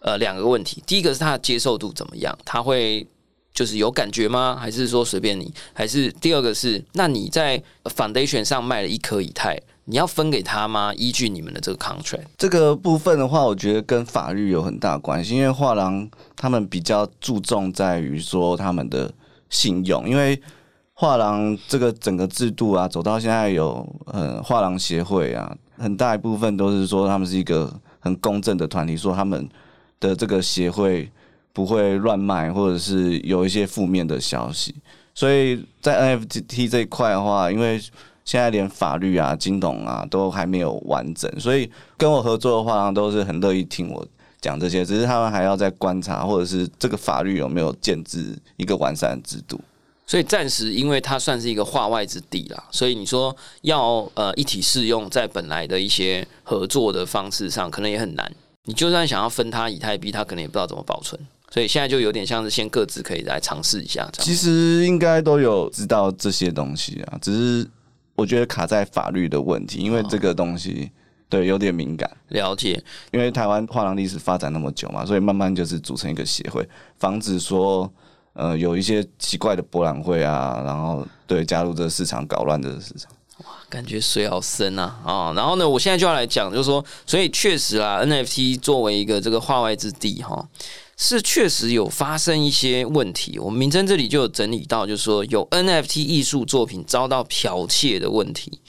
[0.00, 0.82] 呃，两个问题。
[0.86, 2.36] 第一个是他的接受度怎么样？
[2.44, 3.06] 他会
[3.54, 4.54] 就是有感觉吗？
[4.60, 5.50] 还是说随便你？
[5.72, 10.92] 还是第二个是，那你在 Foundation 上卖了一颗以太，你要分给他吗？
[10.94, 19.10] 依据你们的这个 contract，这个部分的话，我觉得跟法律有很大关系，因为画廊他们比较注重在于说他们的
[19.48, 20.38] 信用，因为。
[20.96, 29.48] 画廊这个整个制度啊，走到现在有呃画廊协会啊，很大一部分都是说他们是一个很公正的团体，说他们
[29.98, 31.10] 的这个协会
[31.54, 34.74] 不会乱卖，或者是有一些负面的消息。
[35.14, 37.80] 所以在 NFT 这一块的话，因为
[38.24, 44.06] 现在连法律啊、金融啊都还没有完整，所以跟我合作的画廊都是很乐意听我
[44.40, 49.60] 讲这些，只是他们还要再观察，或者是这个法律有没有建制一个完善的制度。
[50.06, 58.30] 所以暂时，因为它算是一个化外之地啦，所以你说要呃一体适用在本来的一些合作的方式上，可能也很难。
[58.64, 61.18] 你就算想要分它以太币，它可能也不知道怎么保存。
[61.54, 64.10] 所以现在就有点像是先各自可以来尝试一下。
[64.14, 67.70] 其实应该都有知道这些东西啊，只是
[68.16, 70.90] 我觉得卡在法律的问题，因为这个东西
[71.28, 72.10] 对有点敏感。
[72.30, 77.88] 了解，因为台湾画廊历史发展那么久嘛，所以慢慢就是组成一个协会，防止说。
[78.36, 83.08] 呃，有一些奇怪的博览会啊，然后对加入这个市场搞乱这个市场，
[83.44, 85.32] 哇，感觉水好深啊啊！
[85.36, 90.44] 然后呢，我现在就要来讲，就是说，所以确实啊，NFT 作为一个这个画外之地哈，
[90.96, 93.38] 是确实有发生一些问题。
[93.38, 98.60] 我们名称这里就有整理到，就是说有 NFT 艺术作品遭到剽窃的问题。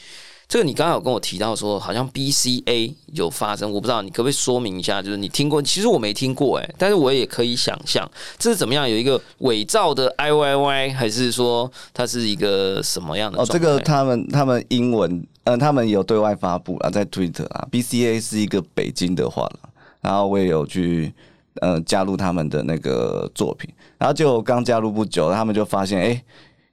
[0.48, 5.02] 这个你刚刚有跟我提到说，好像 BCA 有发生，我不知道你可不可以说明一下？
[5.02, 8.88] 就是你听过，其实我没听过哎，但是我也可以想象这是怎么样？
[8.88, 13.42] 有一个伪造的 IYY，还是说它是一个什么样的？
[13.42, 19.60] 哦，这个他们他们英文，嗯，他们有对外发布啊，在 Twitter 啊，BCA 是一个北京的话了，
[20.02, 21.12] 然后我也有去
[21.62, 26.24] 呃加入他们的那个作品，然后就刚加入不久，他们就发现哎，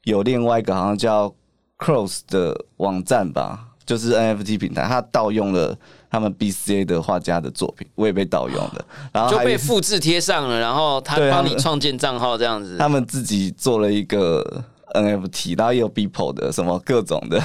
[0.05, 1.35] 有另外一个好像叫。
[1.79, 5.77] Cross 的网站吧，就是 NFT 平台，他盗用了
[6.09, 12.77] 他们 BCA 的画家的作品，我也被盗用了，然后就被复制贴上了，然后他帮你创建账号这样子。
[12.79, 14.63] 他们自己做了一个
[14.95, 17.43] NFT，然后也有 Beeple 的什么各种的，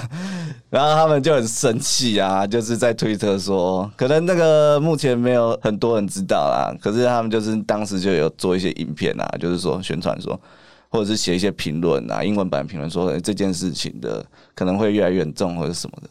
[0.69, 10.39] 然后他们就很生气啊，就是在推特说，可能那个目前没有很多人知道啦，可是他们就是当时就有做一些影片啊，就是说宣传说。
[10.89, 16.09] 或者是写一些评论啊，英文版评论说、这件事情的可能会越来越重或者什么的。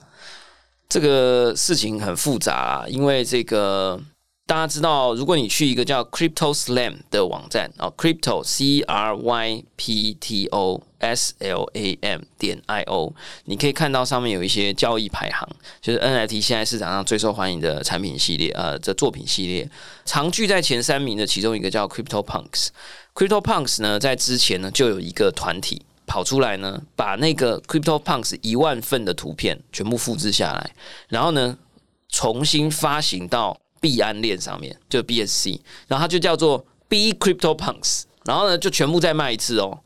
[0.86, 3.98] 这个事情很复杂，因为这个
[4.48, 12.82] 大家知道，如果你去一个叫 Crypto Slam 的网站啊，Crypto C R Y P T O S L A M 点 I
[12.82, 13.12] O，
[13.46, 15.48] 你可以看到上面有一些交易排行，
[15.80, 19.68] 就是 NFT 现在市场上最受欢迎的产品系列，呃，这作品系列，
[20.04, 22.68] 常居在前三名的其中一个叫 Crypto Punks。
[23.14, 30.70] Crypto Punks 呢，在之前呢就有一个团体跑出来呢，把那个 Crypto Punks 一万份的图片全部复制下来，
[31.08, 31.58] 然后呢
[32.08, 39.78] 重新发行到币安链上面，就 BSC，然后它就叫做 B Crypto Punks，然后呢就全部再卖一次哦。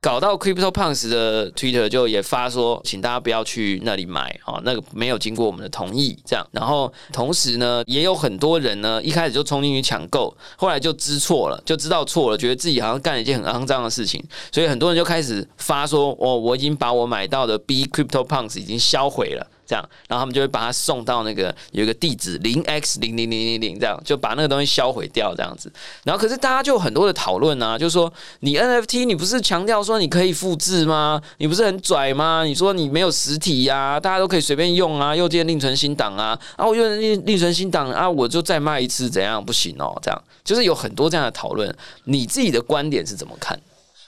[0.00, 6.46] 搞到 Crypto Punks 的 Twitter 就也发说，请大家不要去那里买哦，那个没有经过我们的同意，这样。
[6.52, 19.46] 然后同时呢，也有很多人呢，一开始就冲进去抢购，后来就知错了，就知道错了，觉得自己好像干了一件很肮脏的事情，所以很多人就开始发说，哦，我已经把我买到的 B Crypto Punks 已经销毁了。
[19.74, 25.72] 这样，然后他们就会把它送到那个有一个地址零 x 零零零零零，这样就把那个东西销毁掉，这样子。
[26.04, 31.20] 然后，可是大家就有很多的讨论啊，就是说你 NFT 你不是强调说你可以复制吗？
[31.38, 32.44] 你不是很拽吗？
[32.44, 39.98] 你说你没有实体呀、大家都可以随便用啊，右键另存新档啊，啊，我用另另存新档啊，我就再卖一次，怎样不行哦？
[40.00, 43.58] 这样就是有很多这样的讨论，你自己的观点是怎么看？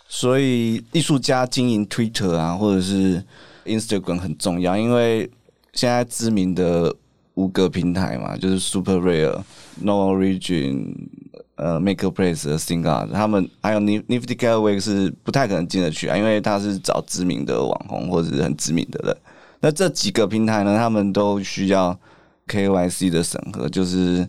[0.08, 3.20] 所以艺术家经营 Twitter 啊，或者是
[3.64, 5.28] Instagram 很重要，因为
[5.76, 6.92] 现在知名的
[7.34, 9.40] 五个平台嘛，就是 Super Rare、
[9.82, 10.94] No Origin、
[11.56, 19.16] 呃 Makerplace、Singa，他们还有 Nif- Nifty Gateway 是不太可能进得去啊，因为他是找知名的网红或者是很知名的人。
[19.60, 21.98] 那这几个平台呢，他们都需要
[22.48, 24.26] KYC 的审核，就是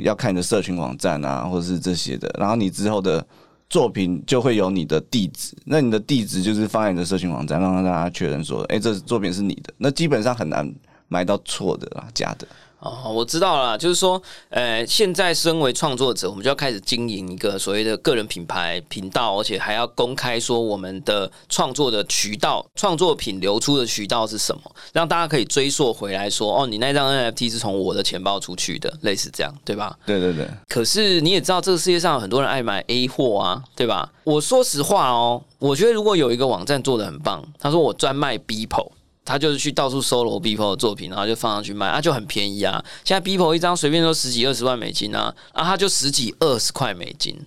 [0.00, 2.28] 要看你的社群网站啊，或者是这些的。
[2.38, 3.24] 然后你之后的
[3.70, 9.72] 作品就会有你的地址，那你的地址就是放在你的社群网站，让大家确认说，哎、这作品是你的。
[9.76, 10.72] 那基本上很难
[11.08, 12.46] 买到错的啦，假的。
[12.80, 29.98] 哦，我知道了，就是说，呃，现在身为创作者，我们就要开始经营一个所谓的个人品牌频道，而且还要公开说我们的创作的渠道、创作品流出的渠道是什么，让大家可以追溯回来说，哦，你那张 NFT 是从我的钱包出去的，类似这样，对吧？
[30.06, 34.08] 对对对，可是你也知道，这个世界上有很多人爱买 A 货啊，对吧？
[34.22, 38.92] 我说实话哦，我觉得如果有一个网站做的很棒，他说我专卖 BPO。
[39.28, 42.82] 他就是去到处搜罗 BPO 的作品，然后就放上去卖，啊，就很便宜啊。
[43.04, 47.38] 现在 BPO 一张随便都十几二十万美金啊，啊，他就十几二十块美金，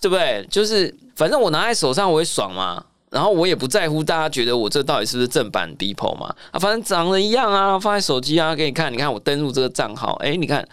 [0.00, 0.46] 对不对？
[0.48, 10.66] 就是反正我拿在手上我会爽嘛，然后我也不在乎大家觉得我这到底是不是正版 BPO 嘛，啊，反正长得一样啊，放在手机啊给你看，你看我登录这个账号，哎，你看。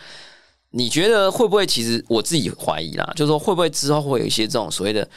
[0.76, 1.68] 你觉得会不会？
[1.68, 5.08] 其实我自己怀疑啦，就是说会不会之后会有一些这种所谓的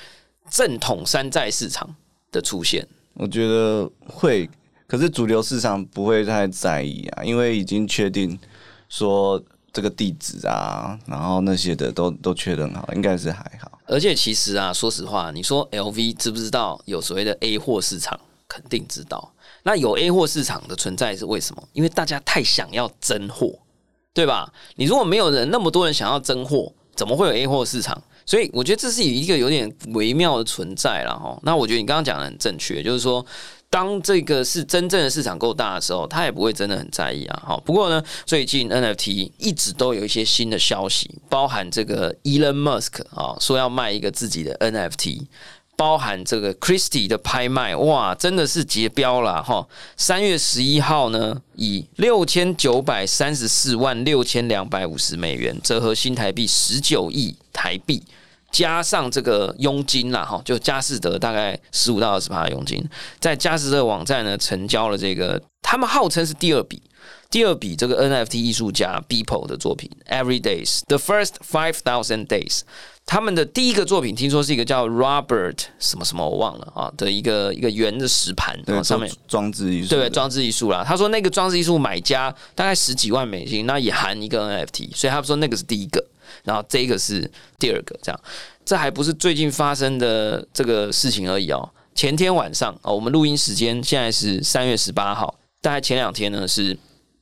[0.50, 1.88] 正统山寨市场
[2.30, 2.86] 的出现？
[3.14, 4.46] 我觉得会，
[4.86, 8.38] 可是主流市场不会太在意啊，因为已经确定
[8.88, 13.78] 说这个地址啊，然后那些的都都确认好，应该是还好。
[13.86, 18.18] 而且其实啊，说实话，你说 LV 知不知道有所谓的 A 货市场？
[18.48, 19.32] 肯定知道。
[19.64, 21.62] 那有 A 货市场的存在是为什么？
[21.72, 23.58] 因为大家太想要真货，
[24.14, 24.52] 对吧？
[24.76, 28.00] 你如果没有人那么多人想要真货，怎么会有 A 货市场？
[28.24, 31.38] 所以我觉得这是一个有点微妙的存在了哈。
[31.42, 33.24] 那我觉得你刚刚讲的很正确，就是说，
[33.68, 37.42] 当这个是真正的市场够大的时候，他也不会真的很在意啊。
[37.44, 45.26] 好，不过呢，最近 NFT 一直都有一些新的消息，包含这个 Elon Musk 啊说要卖一个自己的 NFT。
[45.78, 49.68] 包含这个 Christie 的拍卖，哇，真的是结标了哈！
[49.94, 58.02] 三月十一号呢，以六千九百三十四万六千两百五十美元，折合新台币十九亿台币，
[58.56, 62.82] 加上这个佣金啦，哈，就佳士得大概十五到二十趴的佣金，
[63.20, 66.82] 在佳士得网站呢成交了这个，他们号称是第二笔。
[67.28, 72.60] 第二笔这个 NFT 艺术家 Beeple 的作品 Every Days The First Five Thousand Days，
[73.04, 80.82] 他们的第一个作品听说是一个叫 Robert 什么什么我忘了啊的一个一个圆的石盘，上面装置艺术，对装置艺术啦。
[80.82, 86.02] 他说那个装置艺术买家大概十几万美金，那也含一个 NFT，所以他说那个是第一个，
[86.44, 88.20] 然后这个是第二个，这样
[88.64, 91.68] 这还不是最近发生的这个事情而已哦。
[91.94, 96.76] 前天晚上哦，我们录音时间现在是三月十八号，大概前两天呢是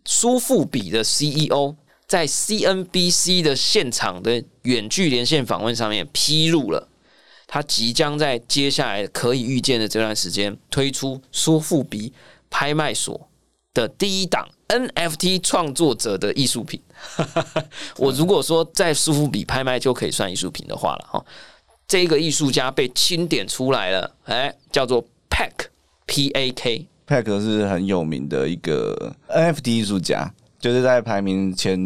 [0.05, 6.89] 苏富比的 CEO 在 CNBC 的现场的远距连线访问上面披露了。
[7.47, 12.13] 他即将在接下来可以预见的这段时间推出苏富比
[12.51, 13.29] 拍卖所
[13.73, 16.81] 的第一档 NFT 创作者的艺术品。
[17.99, 21.25] 我如果说在苏富比拍卖就可以算艺术品的话了哈，
[21.87, 25.67] 这个艺术家被钦点出来了，哎，叫做 Pack
[26.07, 26.87] P A K。
[27.07, 31.79] Pack 是很有名的一个 NFT 艺术家，就是在排名前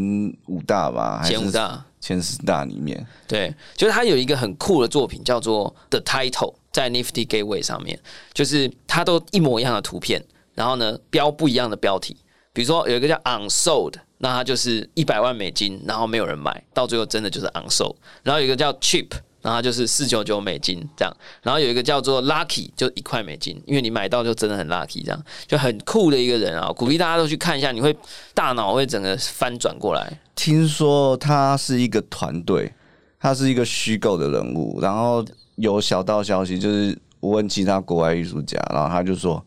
[0.46, 3.04] 五大吧，还是前五大，前十大里面。
[3.26, 7.98] 对，就是他有一个很酷的作品，叫做 The Title，在 Nifty Gateway 上面，
[8.32, 10.24] 就是他都一模一样的图片，
[10.54, 12.16] 然后呢标不一样的标题，
[12.59, 17.94] 比如说有一个叫 Unsold，那它就是一百万美金，然后没有人买，到最后真的就是 Unsold，
[18.24, 19.11] 然后有一个叫 Cheap。
[19.40, 26.72] 然后就是四九九美金这样，然后有一个叫做 Lucky，就一块美金，因为你买到就真的很 lucky，这样就很酷的一个人啊！
[26.72, 27.96] 鼓励大家都去看一下，你会
[28.34, 30.20] 大脑会整个翻转过来。
[30.34, 32.74] 听说他是一个团队，
[33.20, 39.42] 他是一个虚构的人物，然后有小道消息，就是我问其他国外艺术家，然后他就说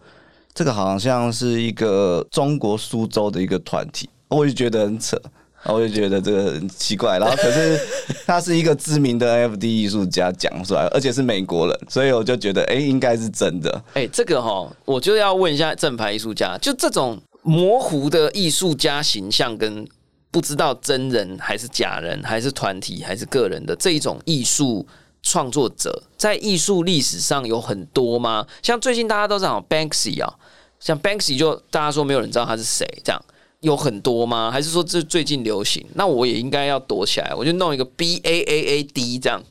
[0.54, 5.20] 这个好像是一个中国苏州的一个团体，我就觉得很扯。
[5.66, 7.80] 我就觉得这个很奇怪，然后可是
[8.26, 13.84] 他是一个知名的 NFT 艺术家讲出来，而且是美国人，所以我就觉得哎、应该是真的。
[13.94, 19.88] 哎、这个哈，我就要问一下正牌艺术家，就这种模糊的艺术家形象跟
[20.32, 24.84] 不知道真人还是假人，还是团体还是个人的这一种艺术
[25.22, 28.46] 创作者，在艺术历史上有很多吗？
[28.62, 30.34] 像最近大家都在讲 Banksy 啊，
[30.80, 33.22] 像 Banksy 就大家说没有人知道他是谁，这样
[33.62, 34.50] 有很多吗？
[34.52, 35.86] 还是说这最近流行？
[35.94, 39.42] 那我也应该要躲起来，我就弄一个 B A A A D 这样。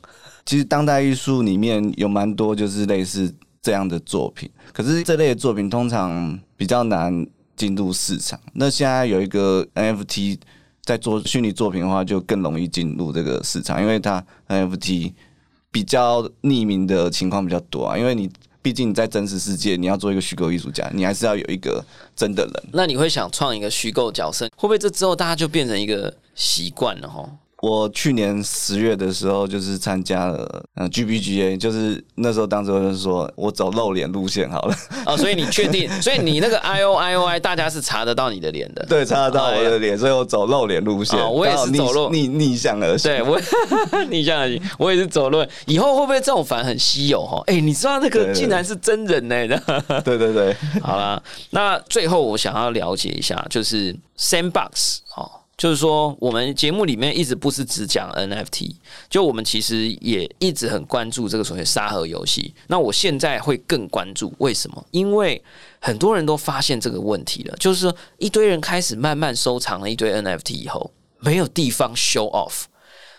[0.45, 7.25] 其实当代艺术里面有蛮多就是类似这样的作品，可是这类的作品通常比较难
[7.57, 8.41] 进入市场。
[8.55, 10.39] 那现在有一个 NFT
[10.83, 15.13] 在做虚拟作品的话，就更容易进入这个市场，因为它 NFT
[15.71, 17.97] 比较匿名的情况比较多啊。
[17.99, 18.31] 因为你
[18.63, 22.65] 毕竟你在真实世界，你要做一个虚构艺术家，你还是要有一个真的人。
[22.73, 27.29] 那你会想创一个虚构角色，会不会这之后大家就变成一个习惯了哈？
[27.61, 34.75] 我去年十月的时候，就是参加了嗯 GBGA，就是那时候当时我就说我走露脸路线好了，
[35.07, 35.91] 哦，所以你确定？
[36.01, 38.85] 所以你那个 I O I O I，大家是查得到你的脸的。
[38.89, 41.19] 对，查得到我的脸，所以我走露脸路线。
[41.19, 43.11] 哦我也是走露逆逆向而行。
[43.11, 43.39] 对我，
[44.09, 45.45] 逆向而行，我也是走路。
[45.67, 47.43] 以后会不会这种反很稀有哈？
[47.47, 49.37] 哎、你知道那个竟然是真人呢、
[50.05, 55.31] 对对对，好啦，那最后我想要了解一下，就是 Sandbox 哦，
[55.61, 58.77] 就是说我们节目里面一直不是只讲 NFT，
[59.11, 62.55] 就我们其实也一直很关注这个所谓沙盒游戏。
[62.69, 64.83] 那我现在会更关注，为什么？
[64.91, 65.45] 因为
[65.79, 72.63] 很多人都发现这个问题了，就是说一堆人开始慢慢收藏了一堆 NFT 以后，没有地方 show off。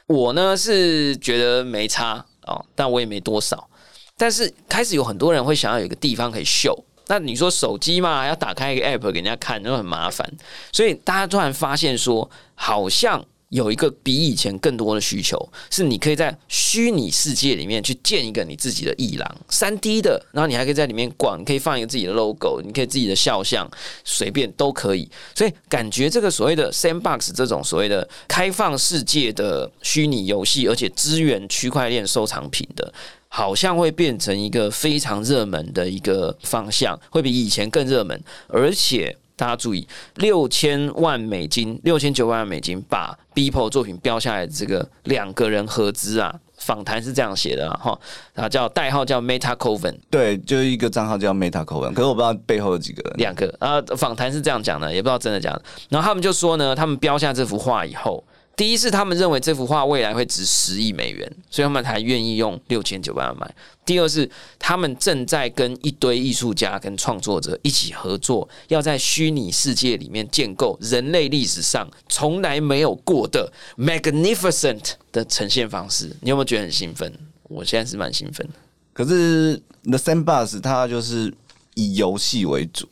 [0.08, 3.70] 我呢是觉得没差哦，但我也没多少。
[4.18, 6.76] 但是开始有很多人会想要有一个地方可以秀。
[7.12, 10.26] 那你说手机嘛，要打开一个 app 给人家看，那很麻烦。
[10.72, 15.38] 所以大家突然发现说，好像有一个比以前更多的需求，
[15.70, 23.70] 是你可以在虚拟世界里面去建一个你自己的艺廊，三 D 的，然后你还可以在里面逛，你可以放一个自己的 logo，你可以自己的肖像，
[24.06, 25.12] 随便都可以。
[25.36, 32.94] 所以感觉这个所谓的 sandbox 这种所谓的开放世界的虚拟游戏，而且支援区块链收藏品的。
[33.34, 48.00] 好像会变成一个非常热门的一个方向，会比以前更热门，而且大家注意，六千万美金、六千九百万美金把 Beeple 作品标下来这个两个人合资啊，访谈是这样写的啊哈，
[48.34, 53.14] 然后叫代号叫 Meta Coven，对，就是一个账号叫 Meta Coven，，可是我不知道背后有几个人。
[53.18, 55.64] 两个啊，访谈是这样讲的，也不知道真的假的。
[55.88, 58.22] 然后他们就说呢，他们标下这幅画以后，
[58.62, 63.56] 第一是他们认为这幅画未来会值十亿美元，所以他们才愿意用六千九百万买。
[63.84, 76.16] 第二是他们正在跟一堆艺术家跟创作者一起合作，要在虚拟世界里面建构人类历史上从来没有过的 magnificent 的呈现方式。
[76.22, 77.12] 你有没有觉得很兴奋？
[77.50, 78.54] 我现在是蛮兴奋的。
[78.94, 81.34] 可是 The Sandbox 它就是
[81.74, 82.88] 以游戏为主，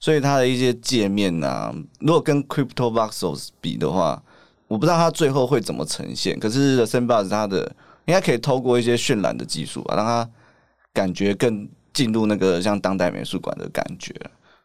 [0.00, 4.20] 所以它的一些界面啊，如果跟 Crypto Voxels 比的话，
[4.72, 6.40] 我不知道它最后会怎么呈现。
[6.40, 7.70] 可是 The Sandbox 它的
[8.06, 10.26] 应该可以透过一些渲染的技术啊，让它
[10.94, 14.14] 感觉更进入那个像当代美术馆的感觉。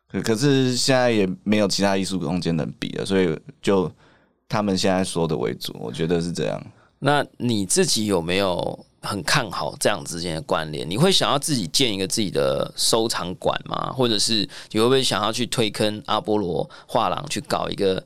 [0.09, 3.91] 可可是现在也没有其他艺术空间能比了，所以就
[4.47, 6.65] 他们现在说的为主，我觉得是这样。
[6.99, 10.89] 那你自己有没有很看好这样之间的关联？
[10.89, 13.91] 你会想要自己建一个自己的收藏馆吗？
[13.91, 18.01] 或者是你会不会想要去推坑阿波罗画廊去搞一个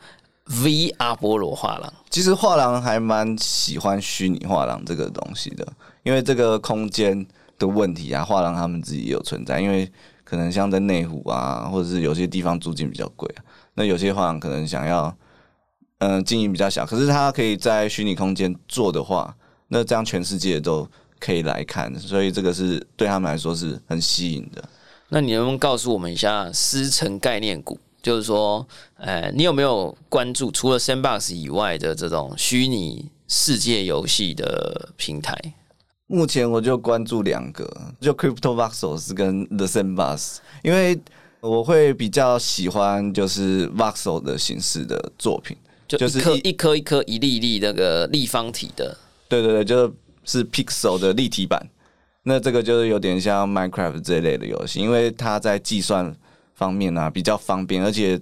[0.64, 1.94] V 阿波罗画廊？
[2.10, 5.66] 其实画廊还蛮喜欢虚拟画廊这个东西的，
[6.04, 7.26] 因为这个空间
[7.58, 9.62] 的问题啊，画廊他们自己也有存在。
[9.62, 9.90] 因为
[10.24, 13.44] 可能像在内湖啊，或者是有些地方租金比较贵啊，
[13.76, 15.16] 那有些画廊可能想要，
[16.00, 19.34] 嗯、经营比较小，可是他可以在虚拟空间做的话，
[19.70, 20.88] 那这样全世界都
[21.20, 24.64] 可以来看，所以这个是对他们来说是很吸引的。
[25.10, 27.78] 那你能不能告诉我们一下师承概念股？
[28.02, 35.38] 就是说，呃，你有没有关注除了 Sandbox 以外的这种虚拟世界游戏的平台？
[36.08, 41.00] 目前我就关注两个，就 Crypto Voxels 跟 The Sandbox，因为
[41.40, 45.56] 我会比较喜欢就是 Voxel 的形式的作品，
[45.88, 48.98] 就就是一颗一一颗一颗一粒一粒那个立方体的，
[49.30, 49.94] 对对对，就是
[50.26, 51.70] 是 Pixel 的立体版。
[52.24, 56.14] 那这个就是有点像 Minecraft 这一类的游戏，因为它在计算
[56.62, 58.22] 方面啊比较方便，而且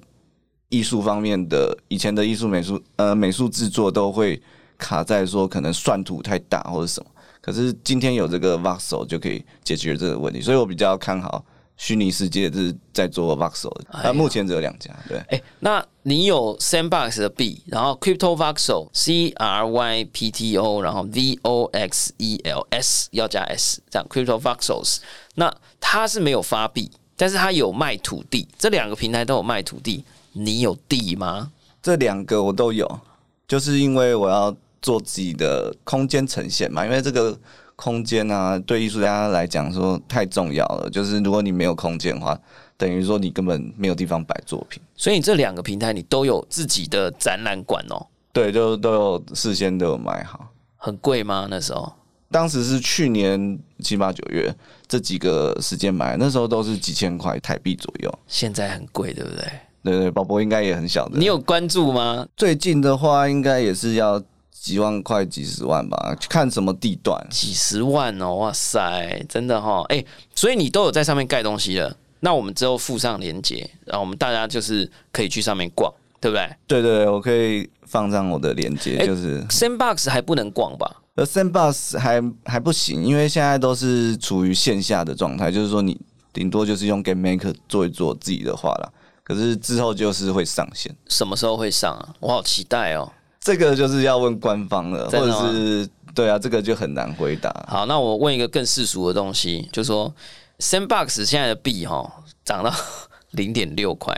[0.69, 4.41] 艺术方面的以前的艺术美术呃美术制作都会
[4.77, 7.09] 卡在说可能算图太大或者什么，
[7.41, 11.43] 可是今天有这个 Voxel 就可以解决这个问题，所以我比较看好
[11.75, 15.17] 虚拟世界是在做 Voxel 那，目前只有两家，对。
[15.27, 22.65] 哎、那你有 Sandbox 的币，然后 Crypto Voxel C R Y P T O，然后 V O X E L
[22.69, 24.99] S 要加 S，这样 Crypto Voxels。
[25.35, 30.05] 那它是没有发币，但是他有卖土地，这两个平台都有卖土地。
[30.31, 31.51] 你有地吗？
[31.83, 32.99] 这两个我都有，
[33.45, 37.37] 就是因为我要做自己的空间呈现嘛，因为这个
[37.75, 40.89] 空间啊，对艺术家来讲说太重要了。
[40.89, 42.39] 就是如果你没有空间的话，
[42.77, 44.81] 等于说你根本没有地方摆作品。
[44.95, 50.47] 所以你这两个平台你都有自己的展览馆哦，对，就都有事先都有买好。
[50.77, 51.47] 很贵吗？
[51.49, 51.91] 那时候
[52.31, 54.55] 当时是去年七八九月
[54.89, 58.19] 这几个时间买，那时候都是几千块台币左右。
[58.27, 59.43] 现在很贵，对不对？
[59.83, 61.17] 对对，宝宝应该也很晓得。
[61.19, 62.27] 你有关注吗？
[62.35, 64.21] 最近的话，应该也是要
[64.51, 67.25] 几万块、几十万吧，看什么地段。
[67.29, 70.03] 几十万哦，哇塞，真的哈、哦，哎、
[70.35, 71.95] 所以你都有在上面盖东西了。
[72.21, 80.98] 那我们之后附上链接，然后我们大家就是可以去上面逛，对不对对对对，我可以放上我的链接，哎就是？Sandbox 还不能逛吧？
[81.19, 85.99] 呃，Sandbox 还还不行，因为现在都是处于线下的状态，就是说你
[86.31, 88.89] 顶多就是用 Game Maker 做一做自己的画啦。
[89.21, 92.15] 可是之后就是会上线，什么时候会上啊？
[92.21, 93.11] 我好期待哦。
[93.41, 97.53] 这个就是要问官方了，或者是对啊，这个就很难回答。
[97.67, 100.13] 好，那我问一个更世俗的东西，就说
[100.59, 102.73] Sandbox 现在的币哈涨到
[103.31, 104.15] 零点六块，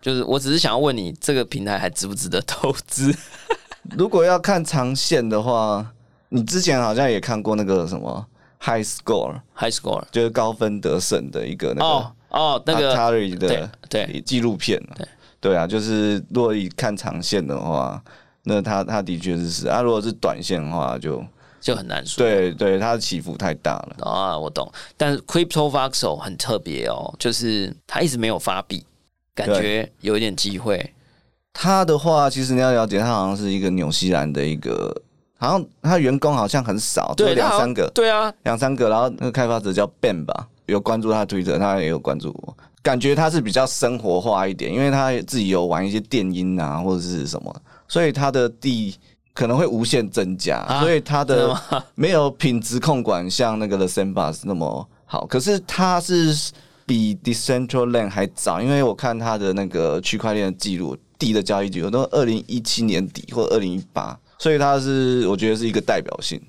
[0.00, 3.14] 就是我只是想要问你，这个平台还值不值得投资？
[3.96, 5.92] 如果要看长线的话，
[6.32, 8.26] 你之前好像也看过那个什么
[8.60, 15.06] High Score，High score 就是高分得胜的一个那个哦哦，那个 Atari 对的对，纪录片对
[15.40, 18.02] 对啊，就是如果以看长线的话，
[18.44, 21.22] 那他他的确是是啊，如果是短线的话就，
[21.60, 22.24] 就很难说。
[22.24, 23.96] 对对，它的起伏太大了。
[24.00, 24.72] 啊，我懂。
[24.96, 28.84] 但是 Crypto Voxel 很特别哦，就是它一直没有发币，
[29.34, 30.94] 感觉有一点机会。
[31.52, 35.02] 它的话，其实你要了解，它好像是一个纽西兰的一个，
[35.42, 38.88] 好像他员工好像很少，只有对，两三个，对啊，两三个。
[38.88, 42.56] 然后那个开发者叫 Ben 吧，有关注他的推特，他也有关注我。
[42.80, 47.52] 感觉他是比较生活化一点，因为他自己有玩一些电音啊或者是什么，
[47.88, 48.96] 所以他的地
[49.34, 51.60] 可能会无限增加，啊所以他的？
[51.96, 55.26] 没有品质控管像那个 The Sandbox 那么好。
[55.26, 56.52] 可是他是
[56.86, 66.40] 比 Decentraland 还早，因为我看他的那个区块链的记录，地的交易记录都二零一七年底或二零一八，所以它是我觉得是一个代表性。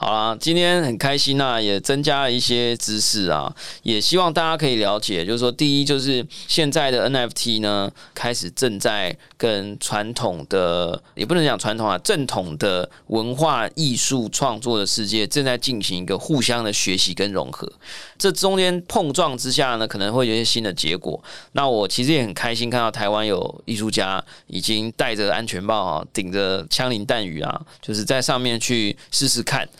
[0.00, 17.68] 好啦，今天很开心啊，也增加了一些知识啊，也希望大家可以了解，就是说，第一就是现在的 NFT 呢，开始正在跟传统的，也不能讲传统啊，正统的文化艺术创作的世界正在进行一个互相的学习跟融合。
[18.16, 21.20] 这中间碰撞之下呢，可能会有一些新的结果。
[21.52, 29.68] 那我其实也很开心看到台湾有艺术家已经戴着安全帽啊，顶着枪林弹雨啊，就是在上面去试试看。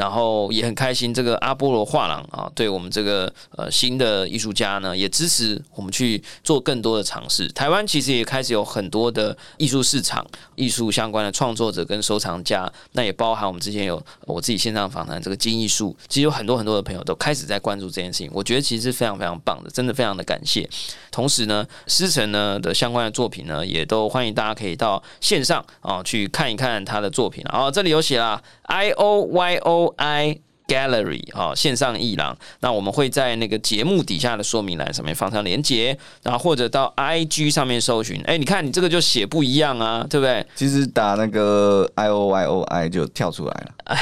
[0.00, 7.46] 然后也很开心，这个阿波罗画廊啊，对我们这个呃新的艺术家呢，也支持我们去做更多的尝试。
[7.48, 20.66] 台湾其实也开始有很多的艺术市场、艺术相关的创作者跟收藏家，那也包含我们之前有我自己线上访谈这个金艺术，其实有很多很多的朋友都开始在关注这件事情，我觉得其实是非常非常棒的，真的非常的感谢。
[21.10, 27.44] 同时呢，师承呢的相关的作品呢，也都欢迎大家可以到线上啊去看一看他的作品。
[27.44, 30.40] 啊这里有写啦，I O Y O I。
[30.70, 38.22] Gallery 啊，线上艺廊，那我们会在那个节目底下的说明栏上面放上链接，然后或者到 IG 上面搜寻。
[38.22, 40.46] 哎，你看你这个就写不一样啊，对不对？
[40.54, 43.98] 其实打那个 I O Y O I 就跳出来了，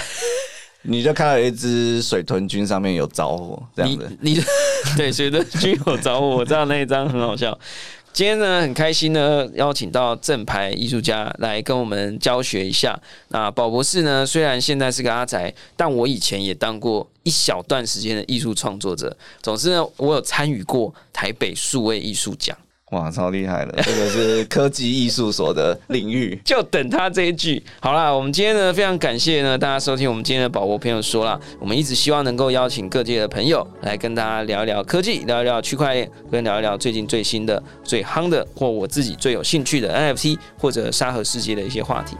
[0.83, 4.19] 你就看到有一只水豚君上面有着火这样你子。
[4.21, 4.41] 你
[4.95, 7.59] 对水豚君有着火，我知道那一张很好笑。
[8.13, 12.99] 今天呢，很开心呢，邀请到正牌艺术家来跟我们教学一下。
[13.29, 19.17] 那宝博士呢，虽然现在是个阿宅，但我以前也当过一小段时间的艺术创作者。
[19.41, 22.57] 总之呢，我有参与过台北数位艺术奖。
[22.91, 23.83] 哇，超厉害的！
[23.83, 27.63] 这个是科技艺术所的领域， 就等他这一句。
[27.81, 42.17] 好啦，我们今天呢非常感谢呢大家收听我们今天的宝博朋友说了，我们一直希望能够邀请各界的朋友来跟大家聊一聊科技，聊一聊区块链，跟聊一聊最近最新的、最夯的或我自己最有兴趣的 NFT 或者沙盒世界的一些话题。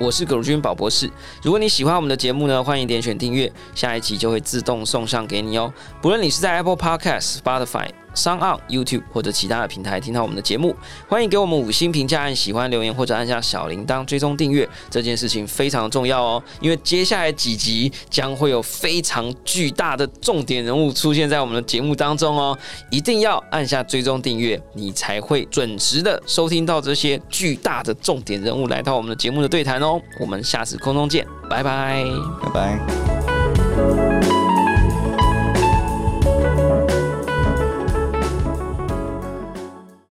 [0.00, 1.08] 我是葛如君宝博士。
[1.42, 5.72] 如果你喜欢我们的节目呢，欢迎点选订阅，下一集就会自动送上给你哦。
[6.02, 7.88] 不论你是在 Apple Podcast、Spotify。
[8.18, 10.74] 上岸 YouTube 或者其他的平台听到我们的节目，
[11.08, 16.42] 欢迎给我们五星评价，按喜欢留言或者按下小铃铛追踪订阅，这件事情非常重要哦。
[16.60, 22.58] 因为接下来几集将会有非常巨大的重点人物出现在我们的节目当中哦，
[22.90, 30.00] 一定要按下追踪订阅，你才会准时的收听到这些巨大的重点人物来到我们的节目的对谈哦。
[30.18, 32.04] 我们下次空中见，拜拜，
[32.42, 33.27] 拜拜。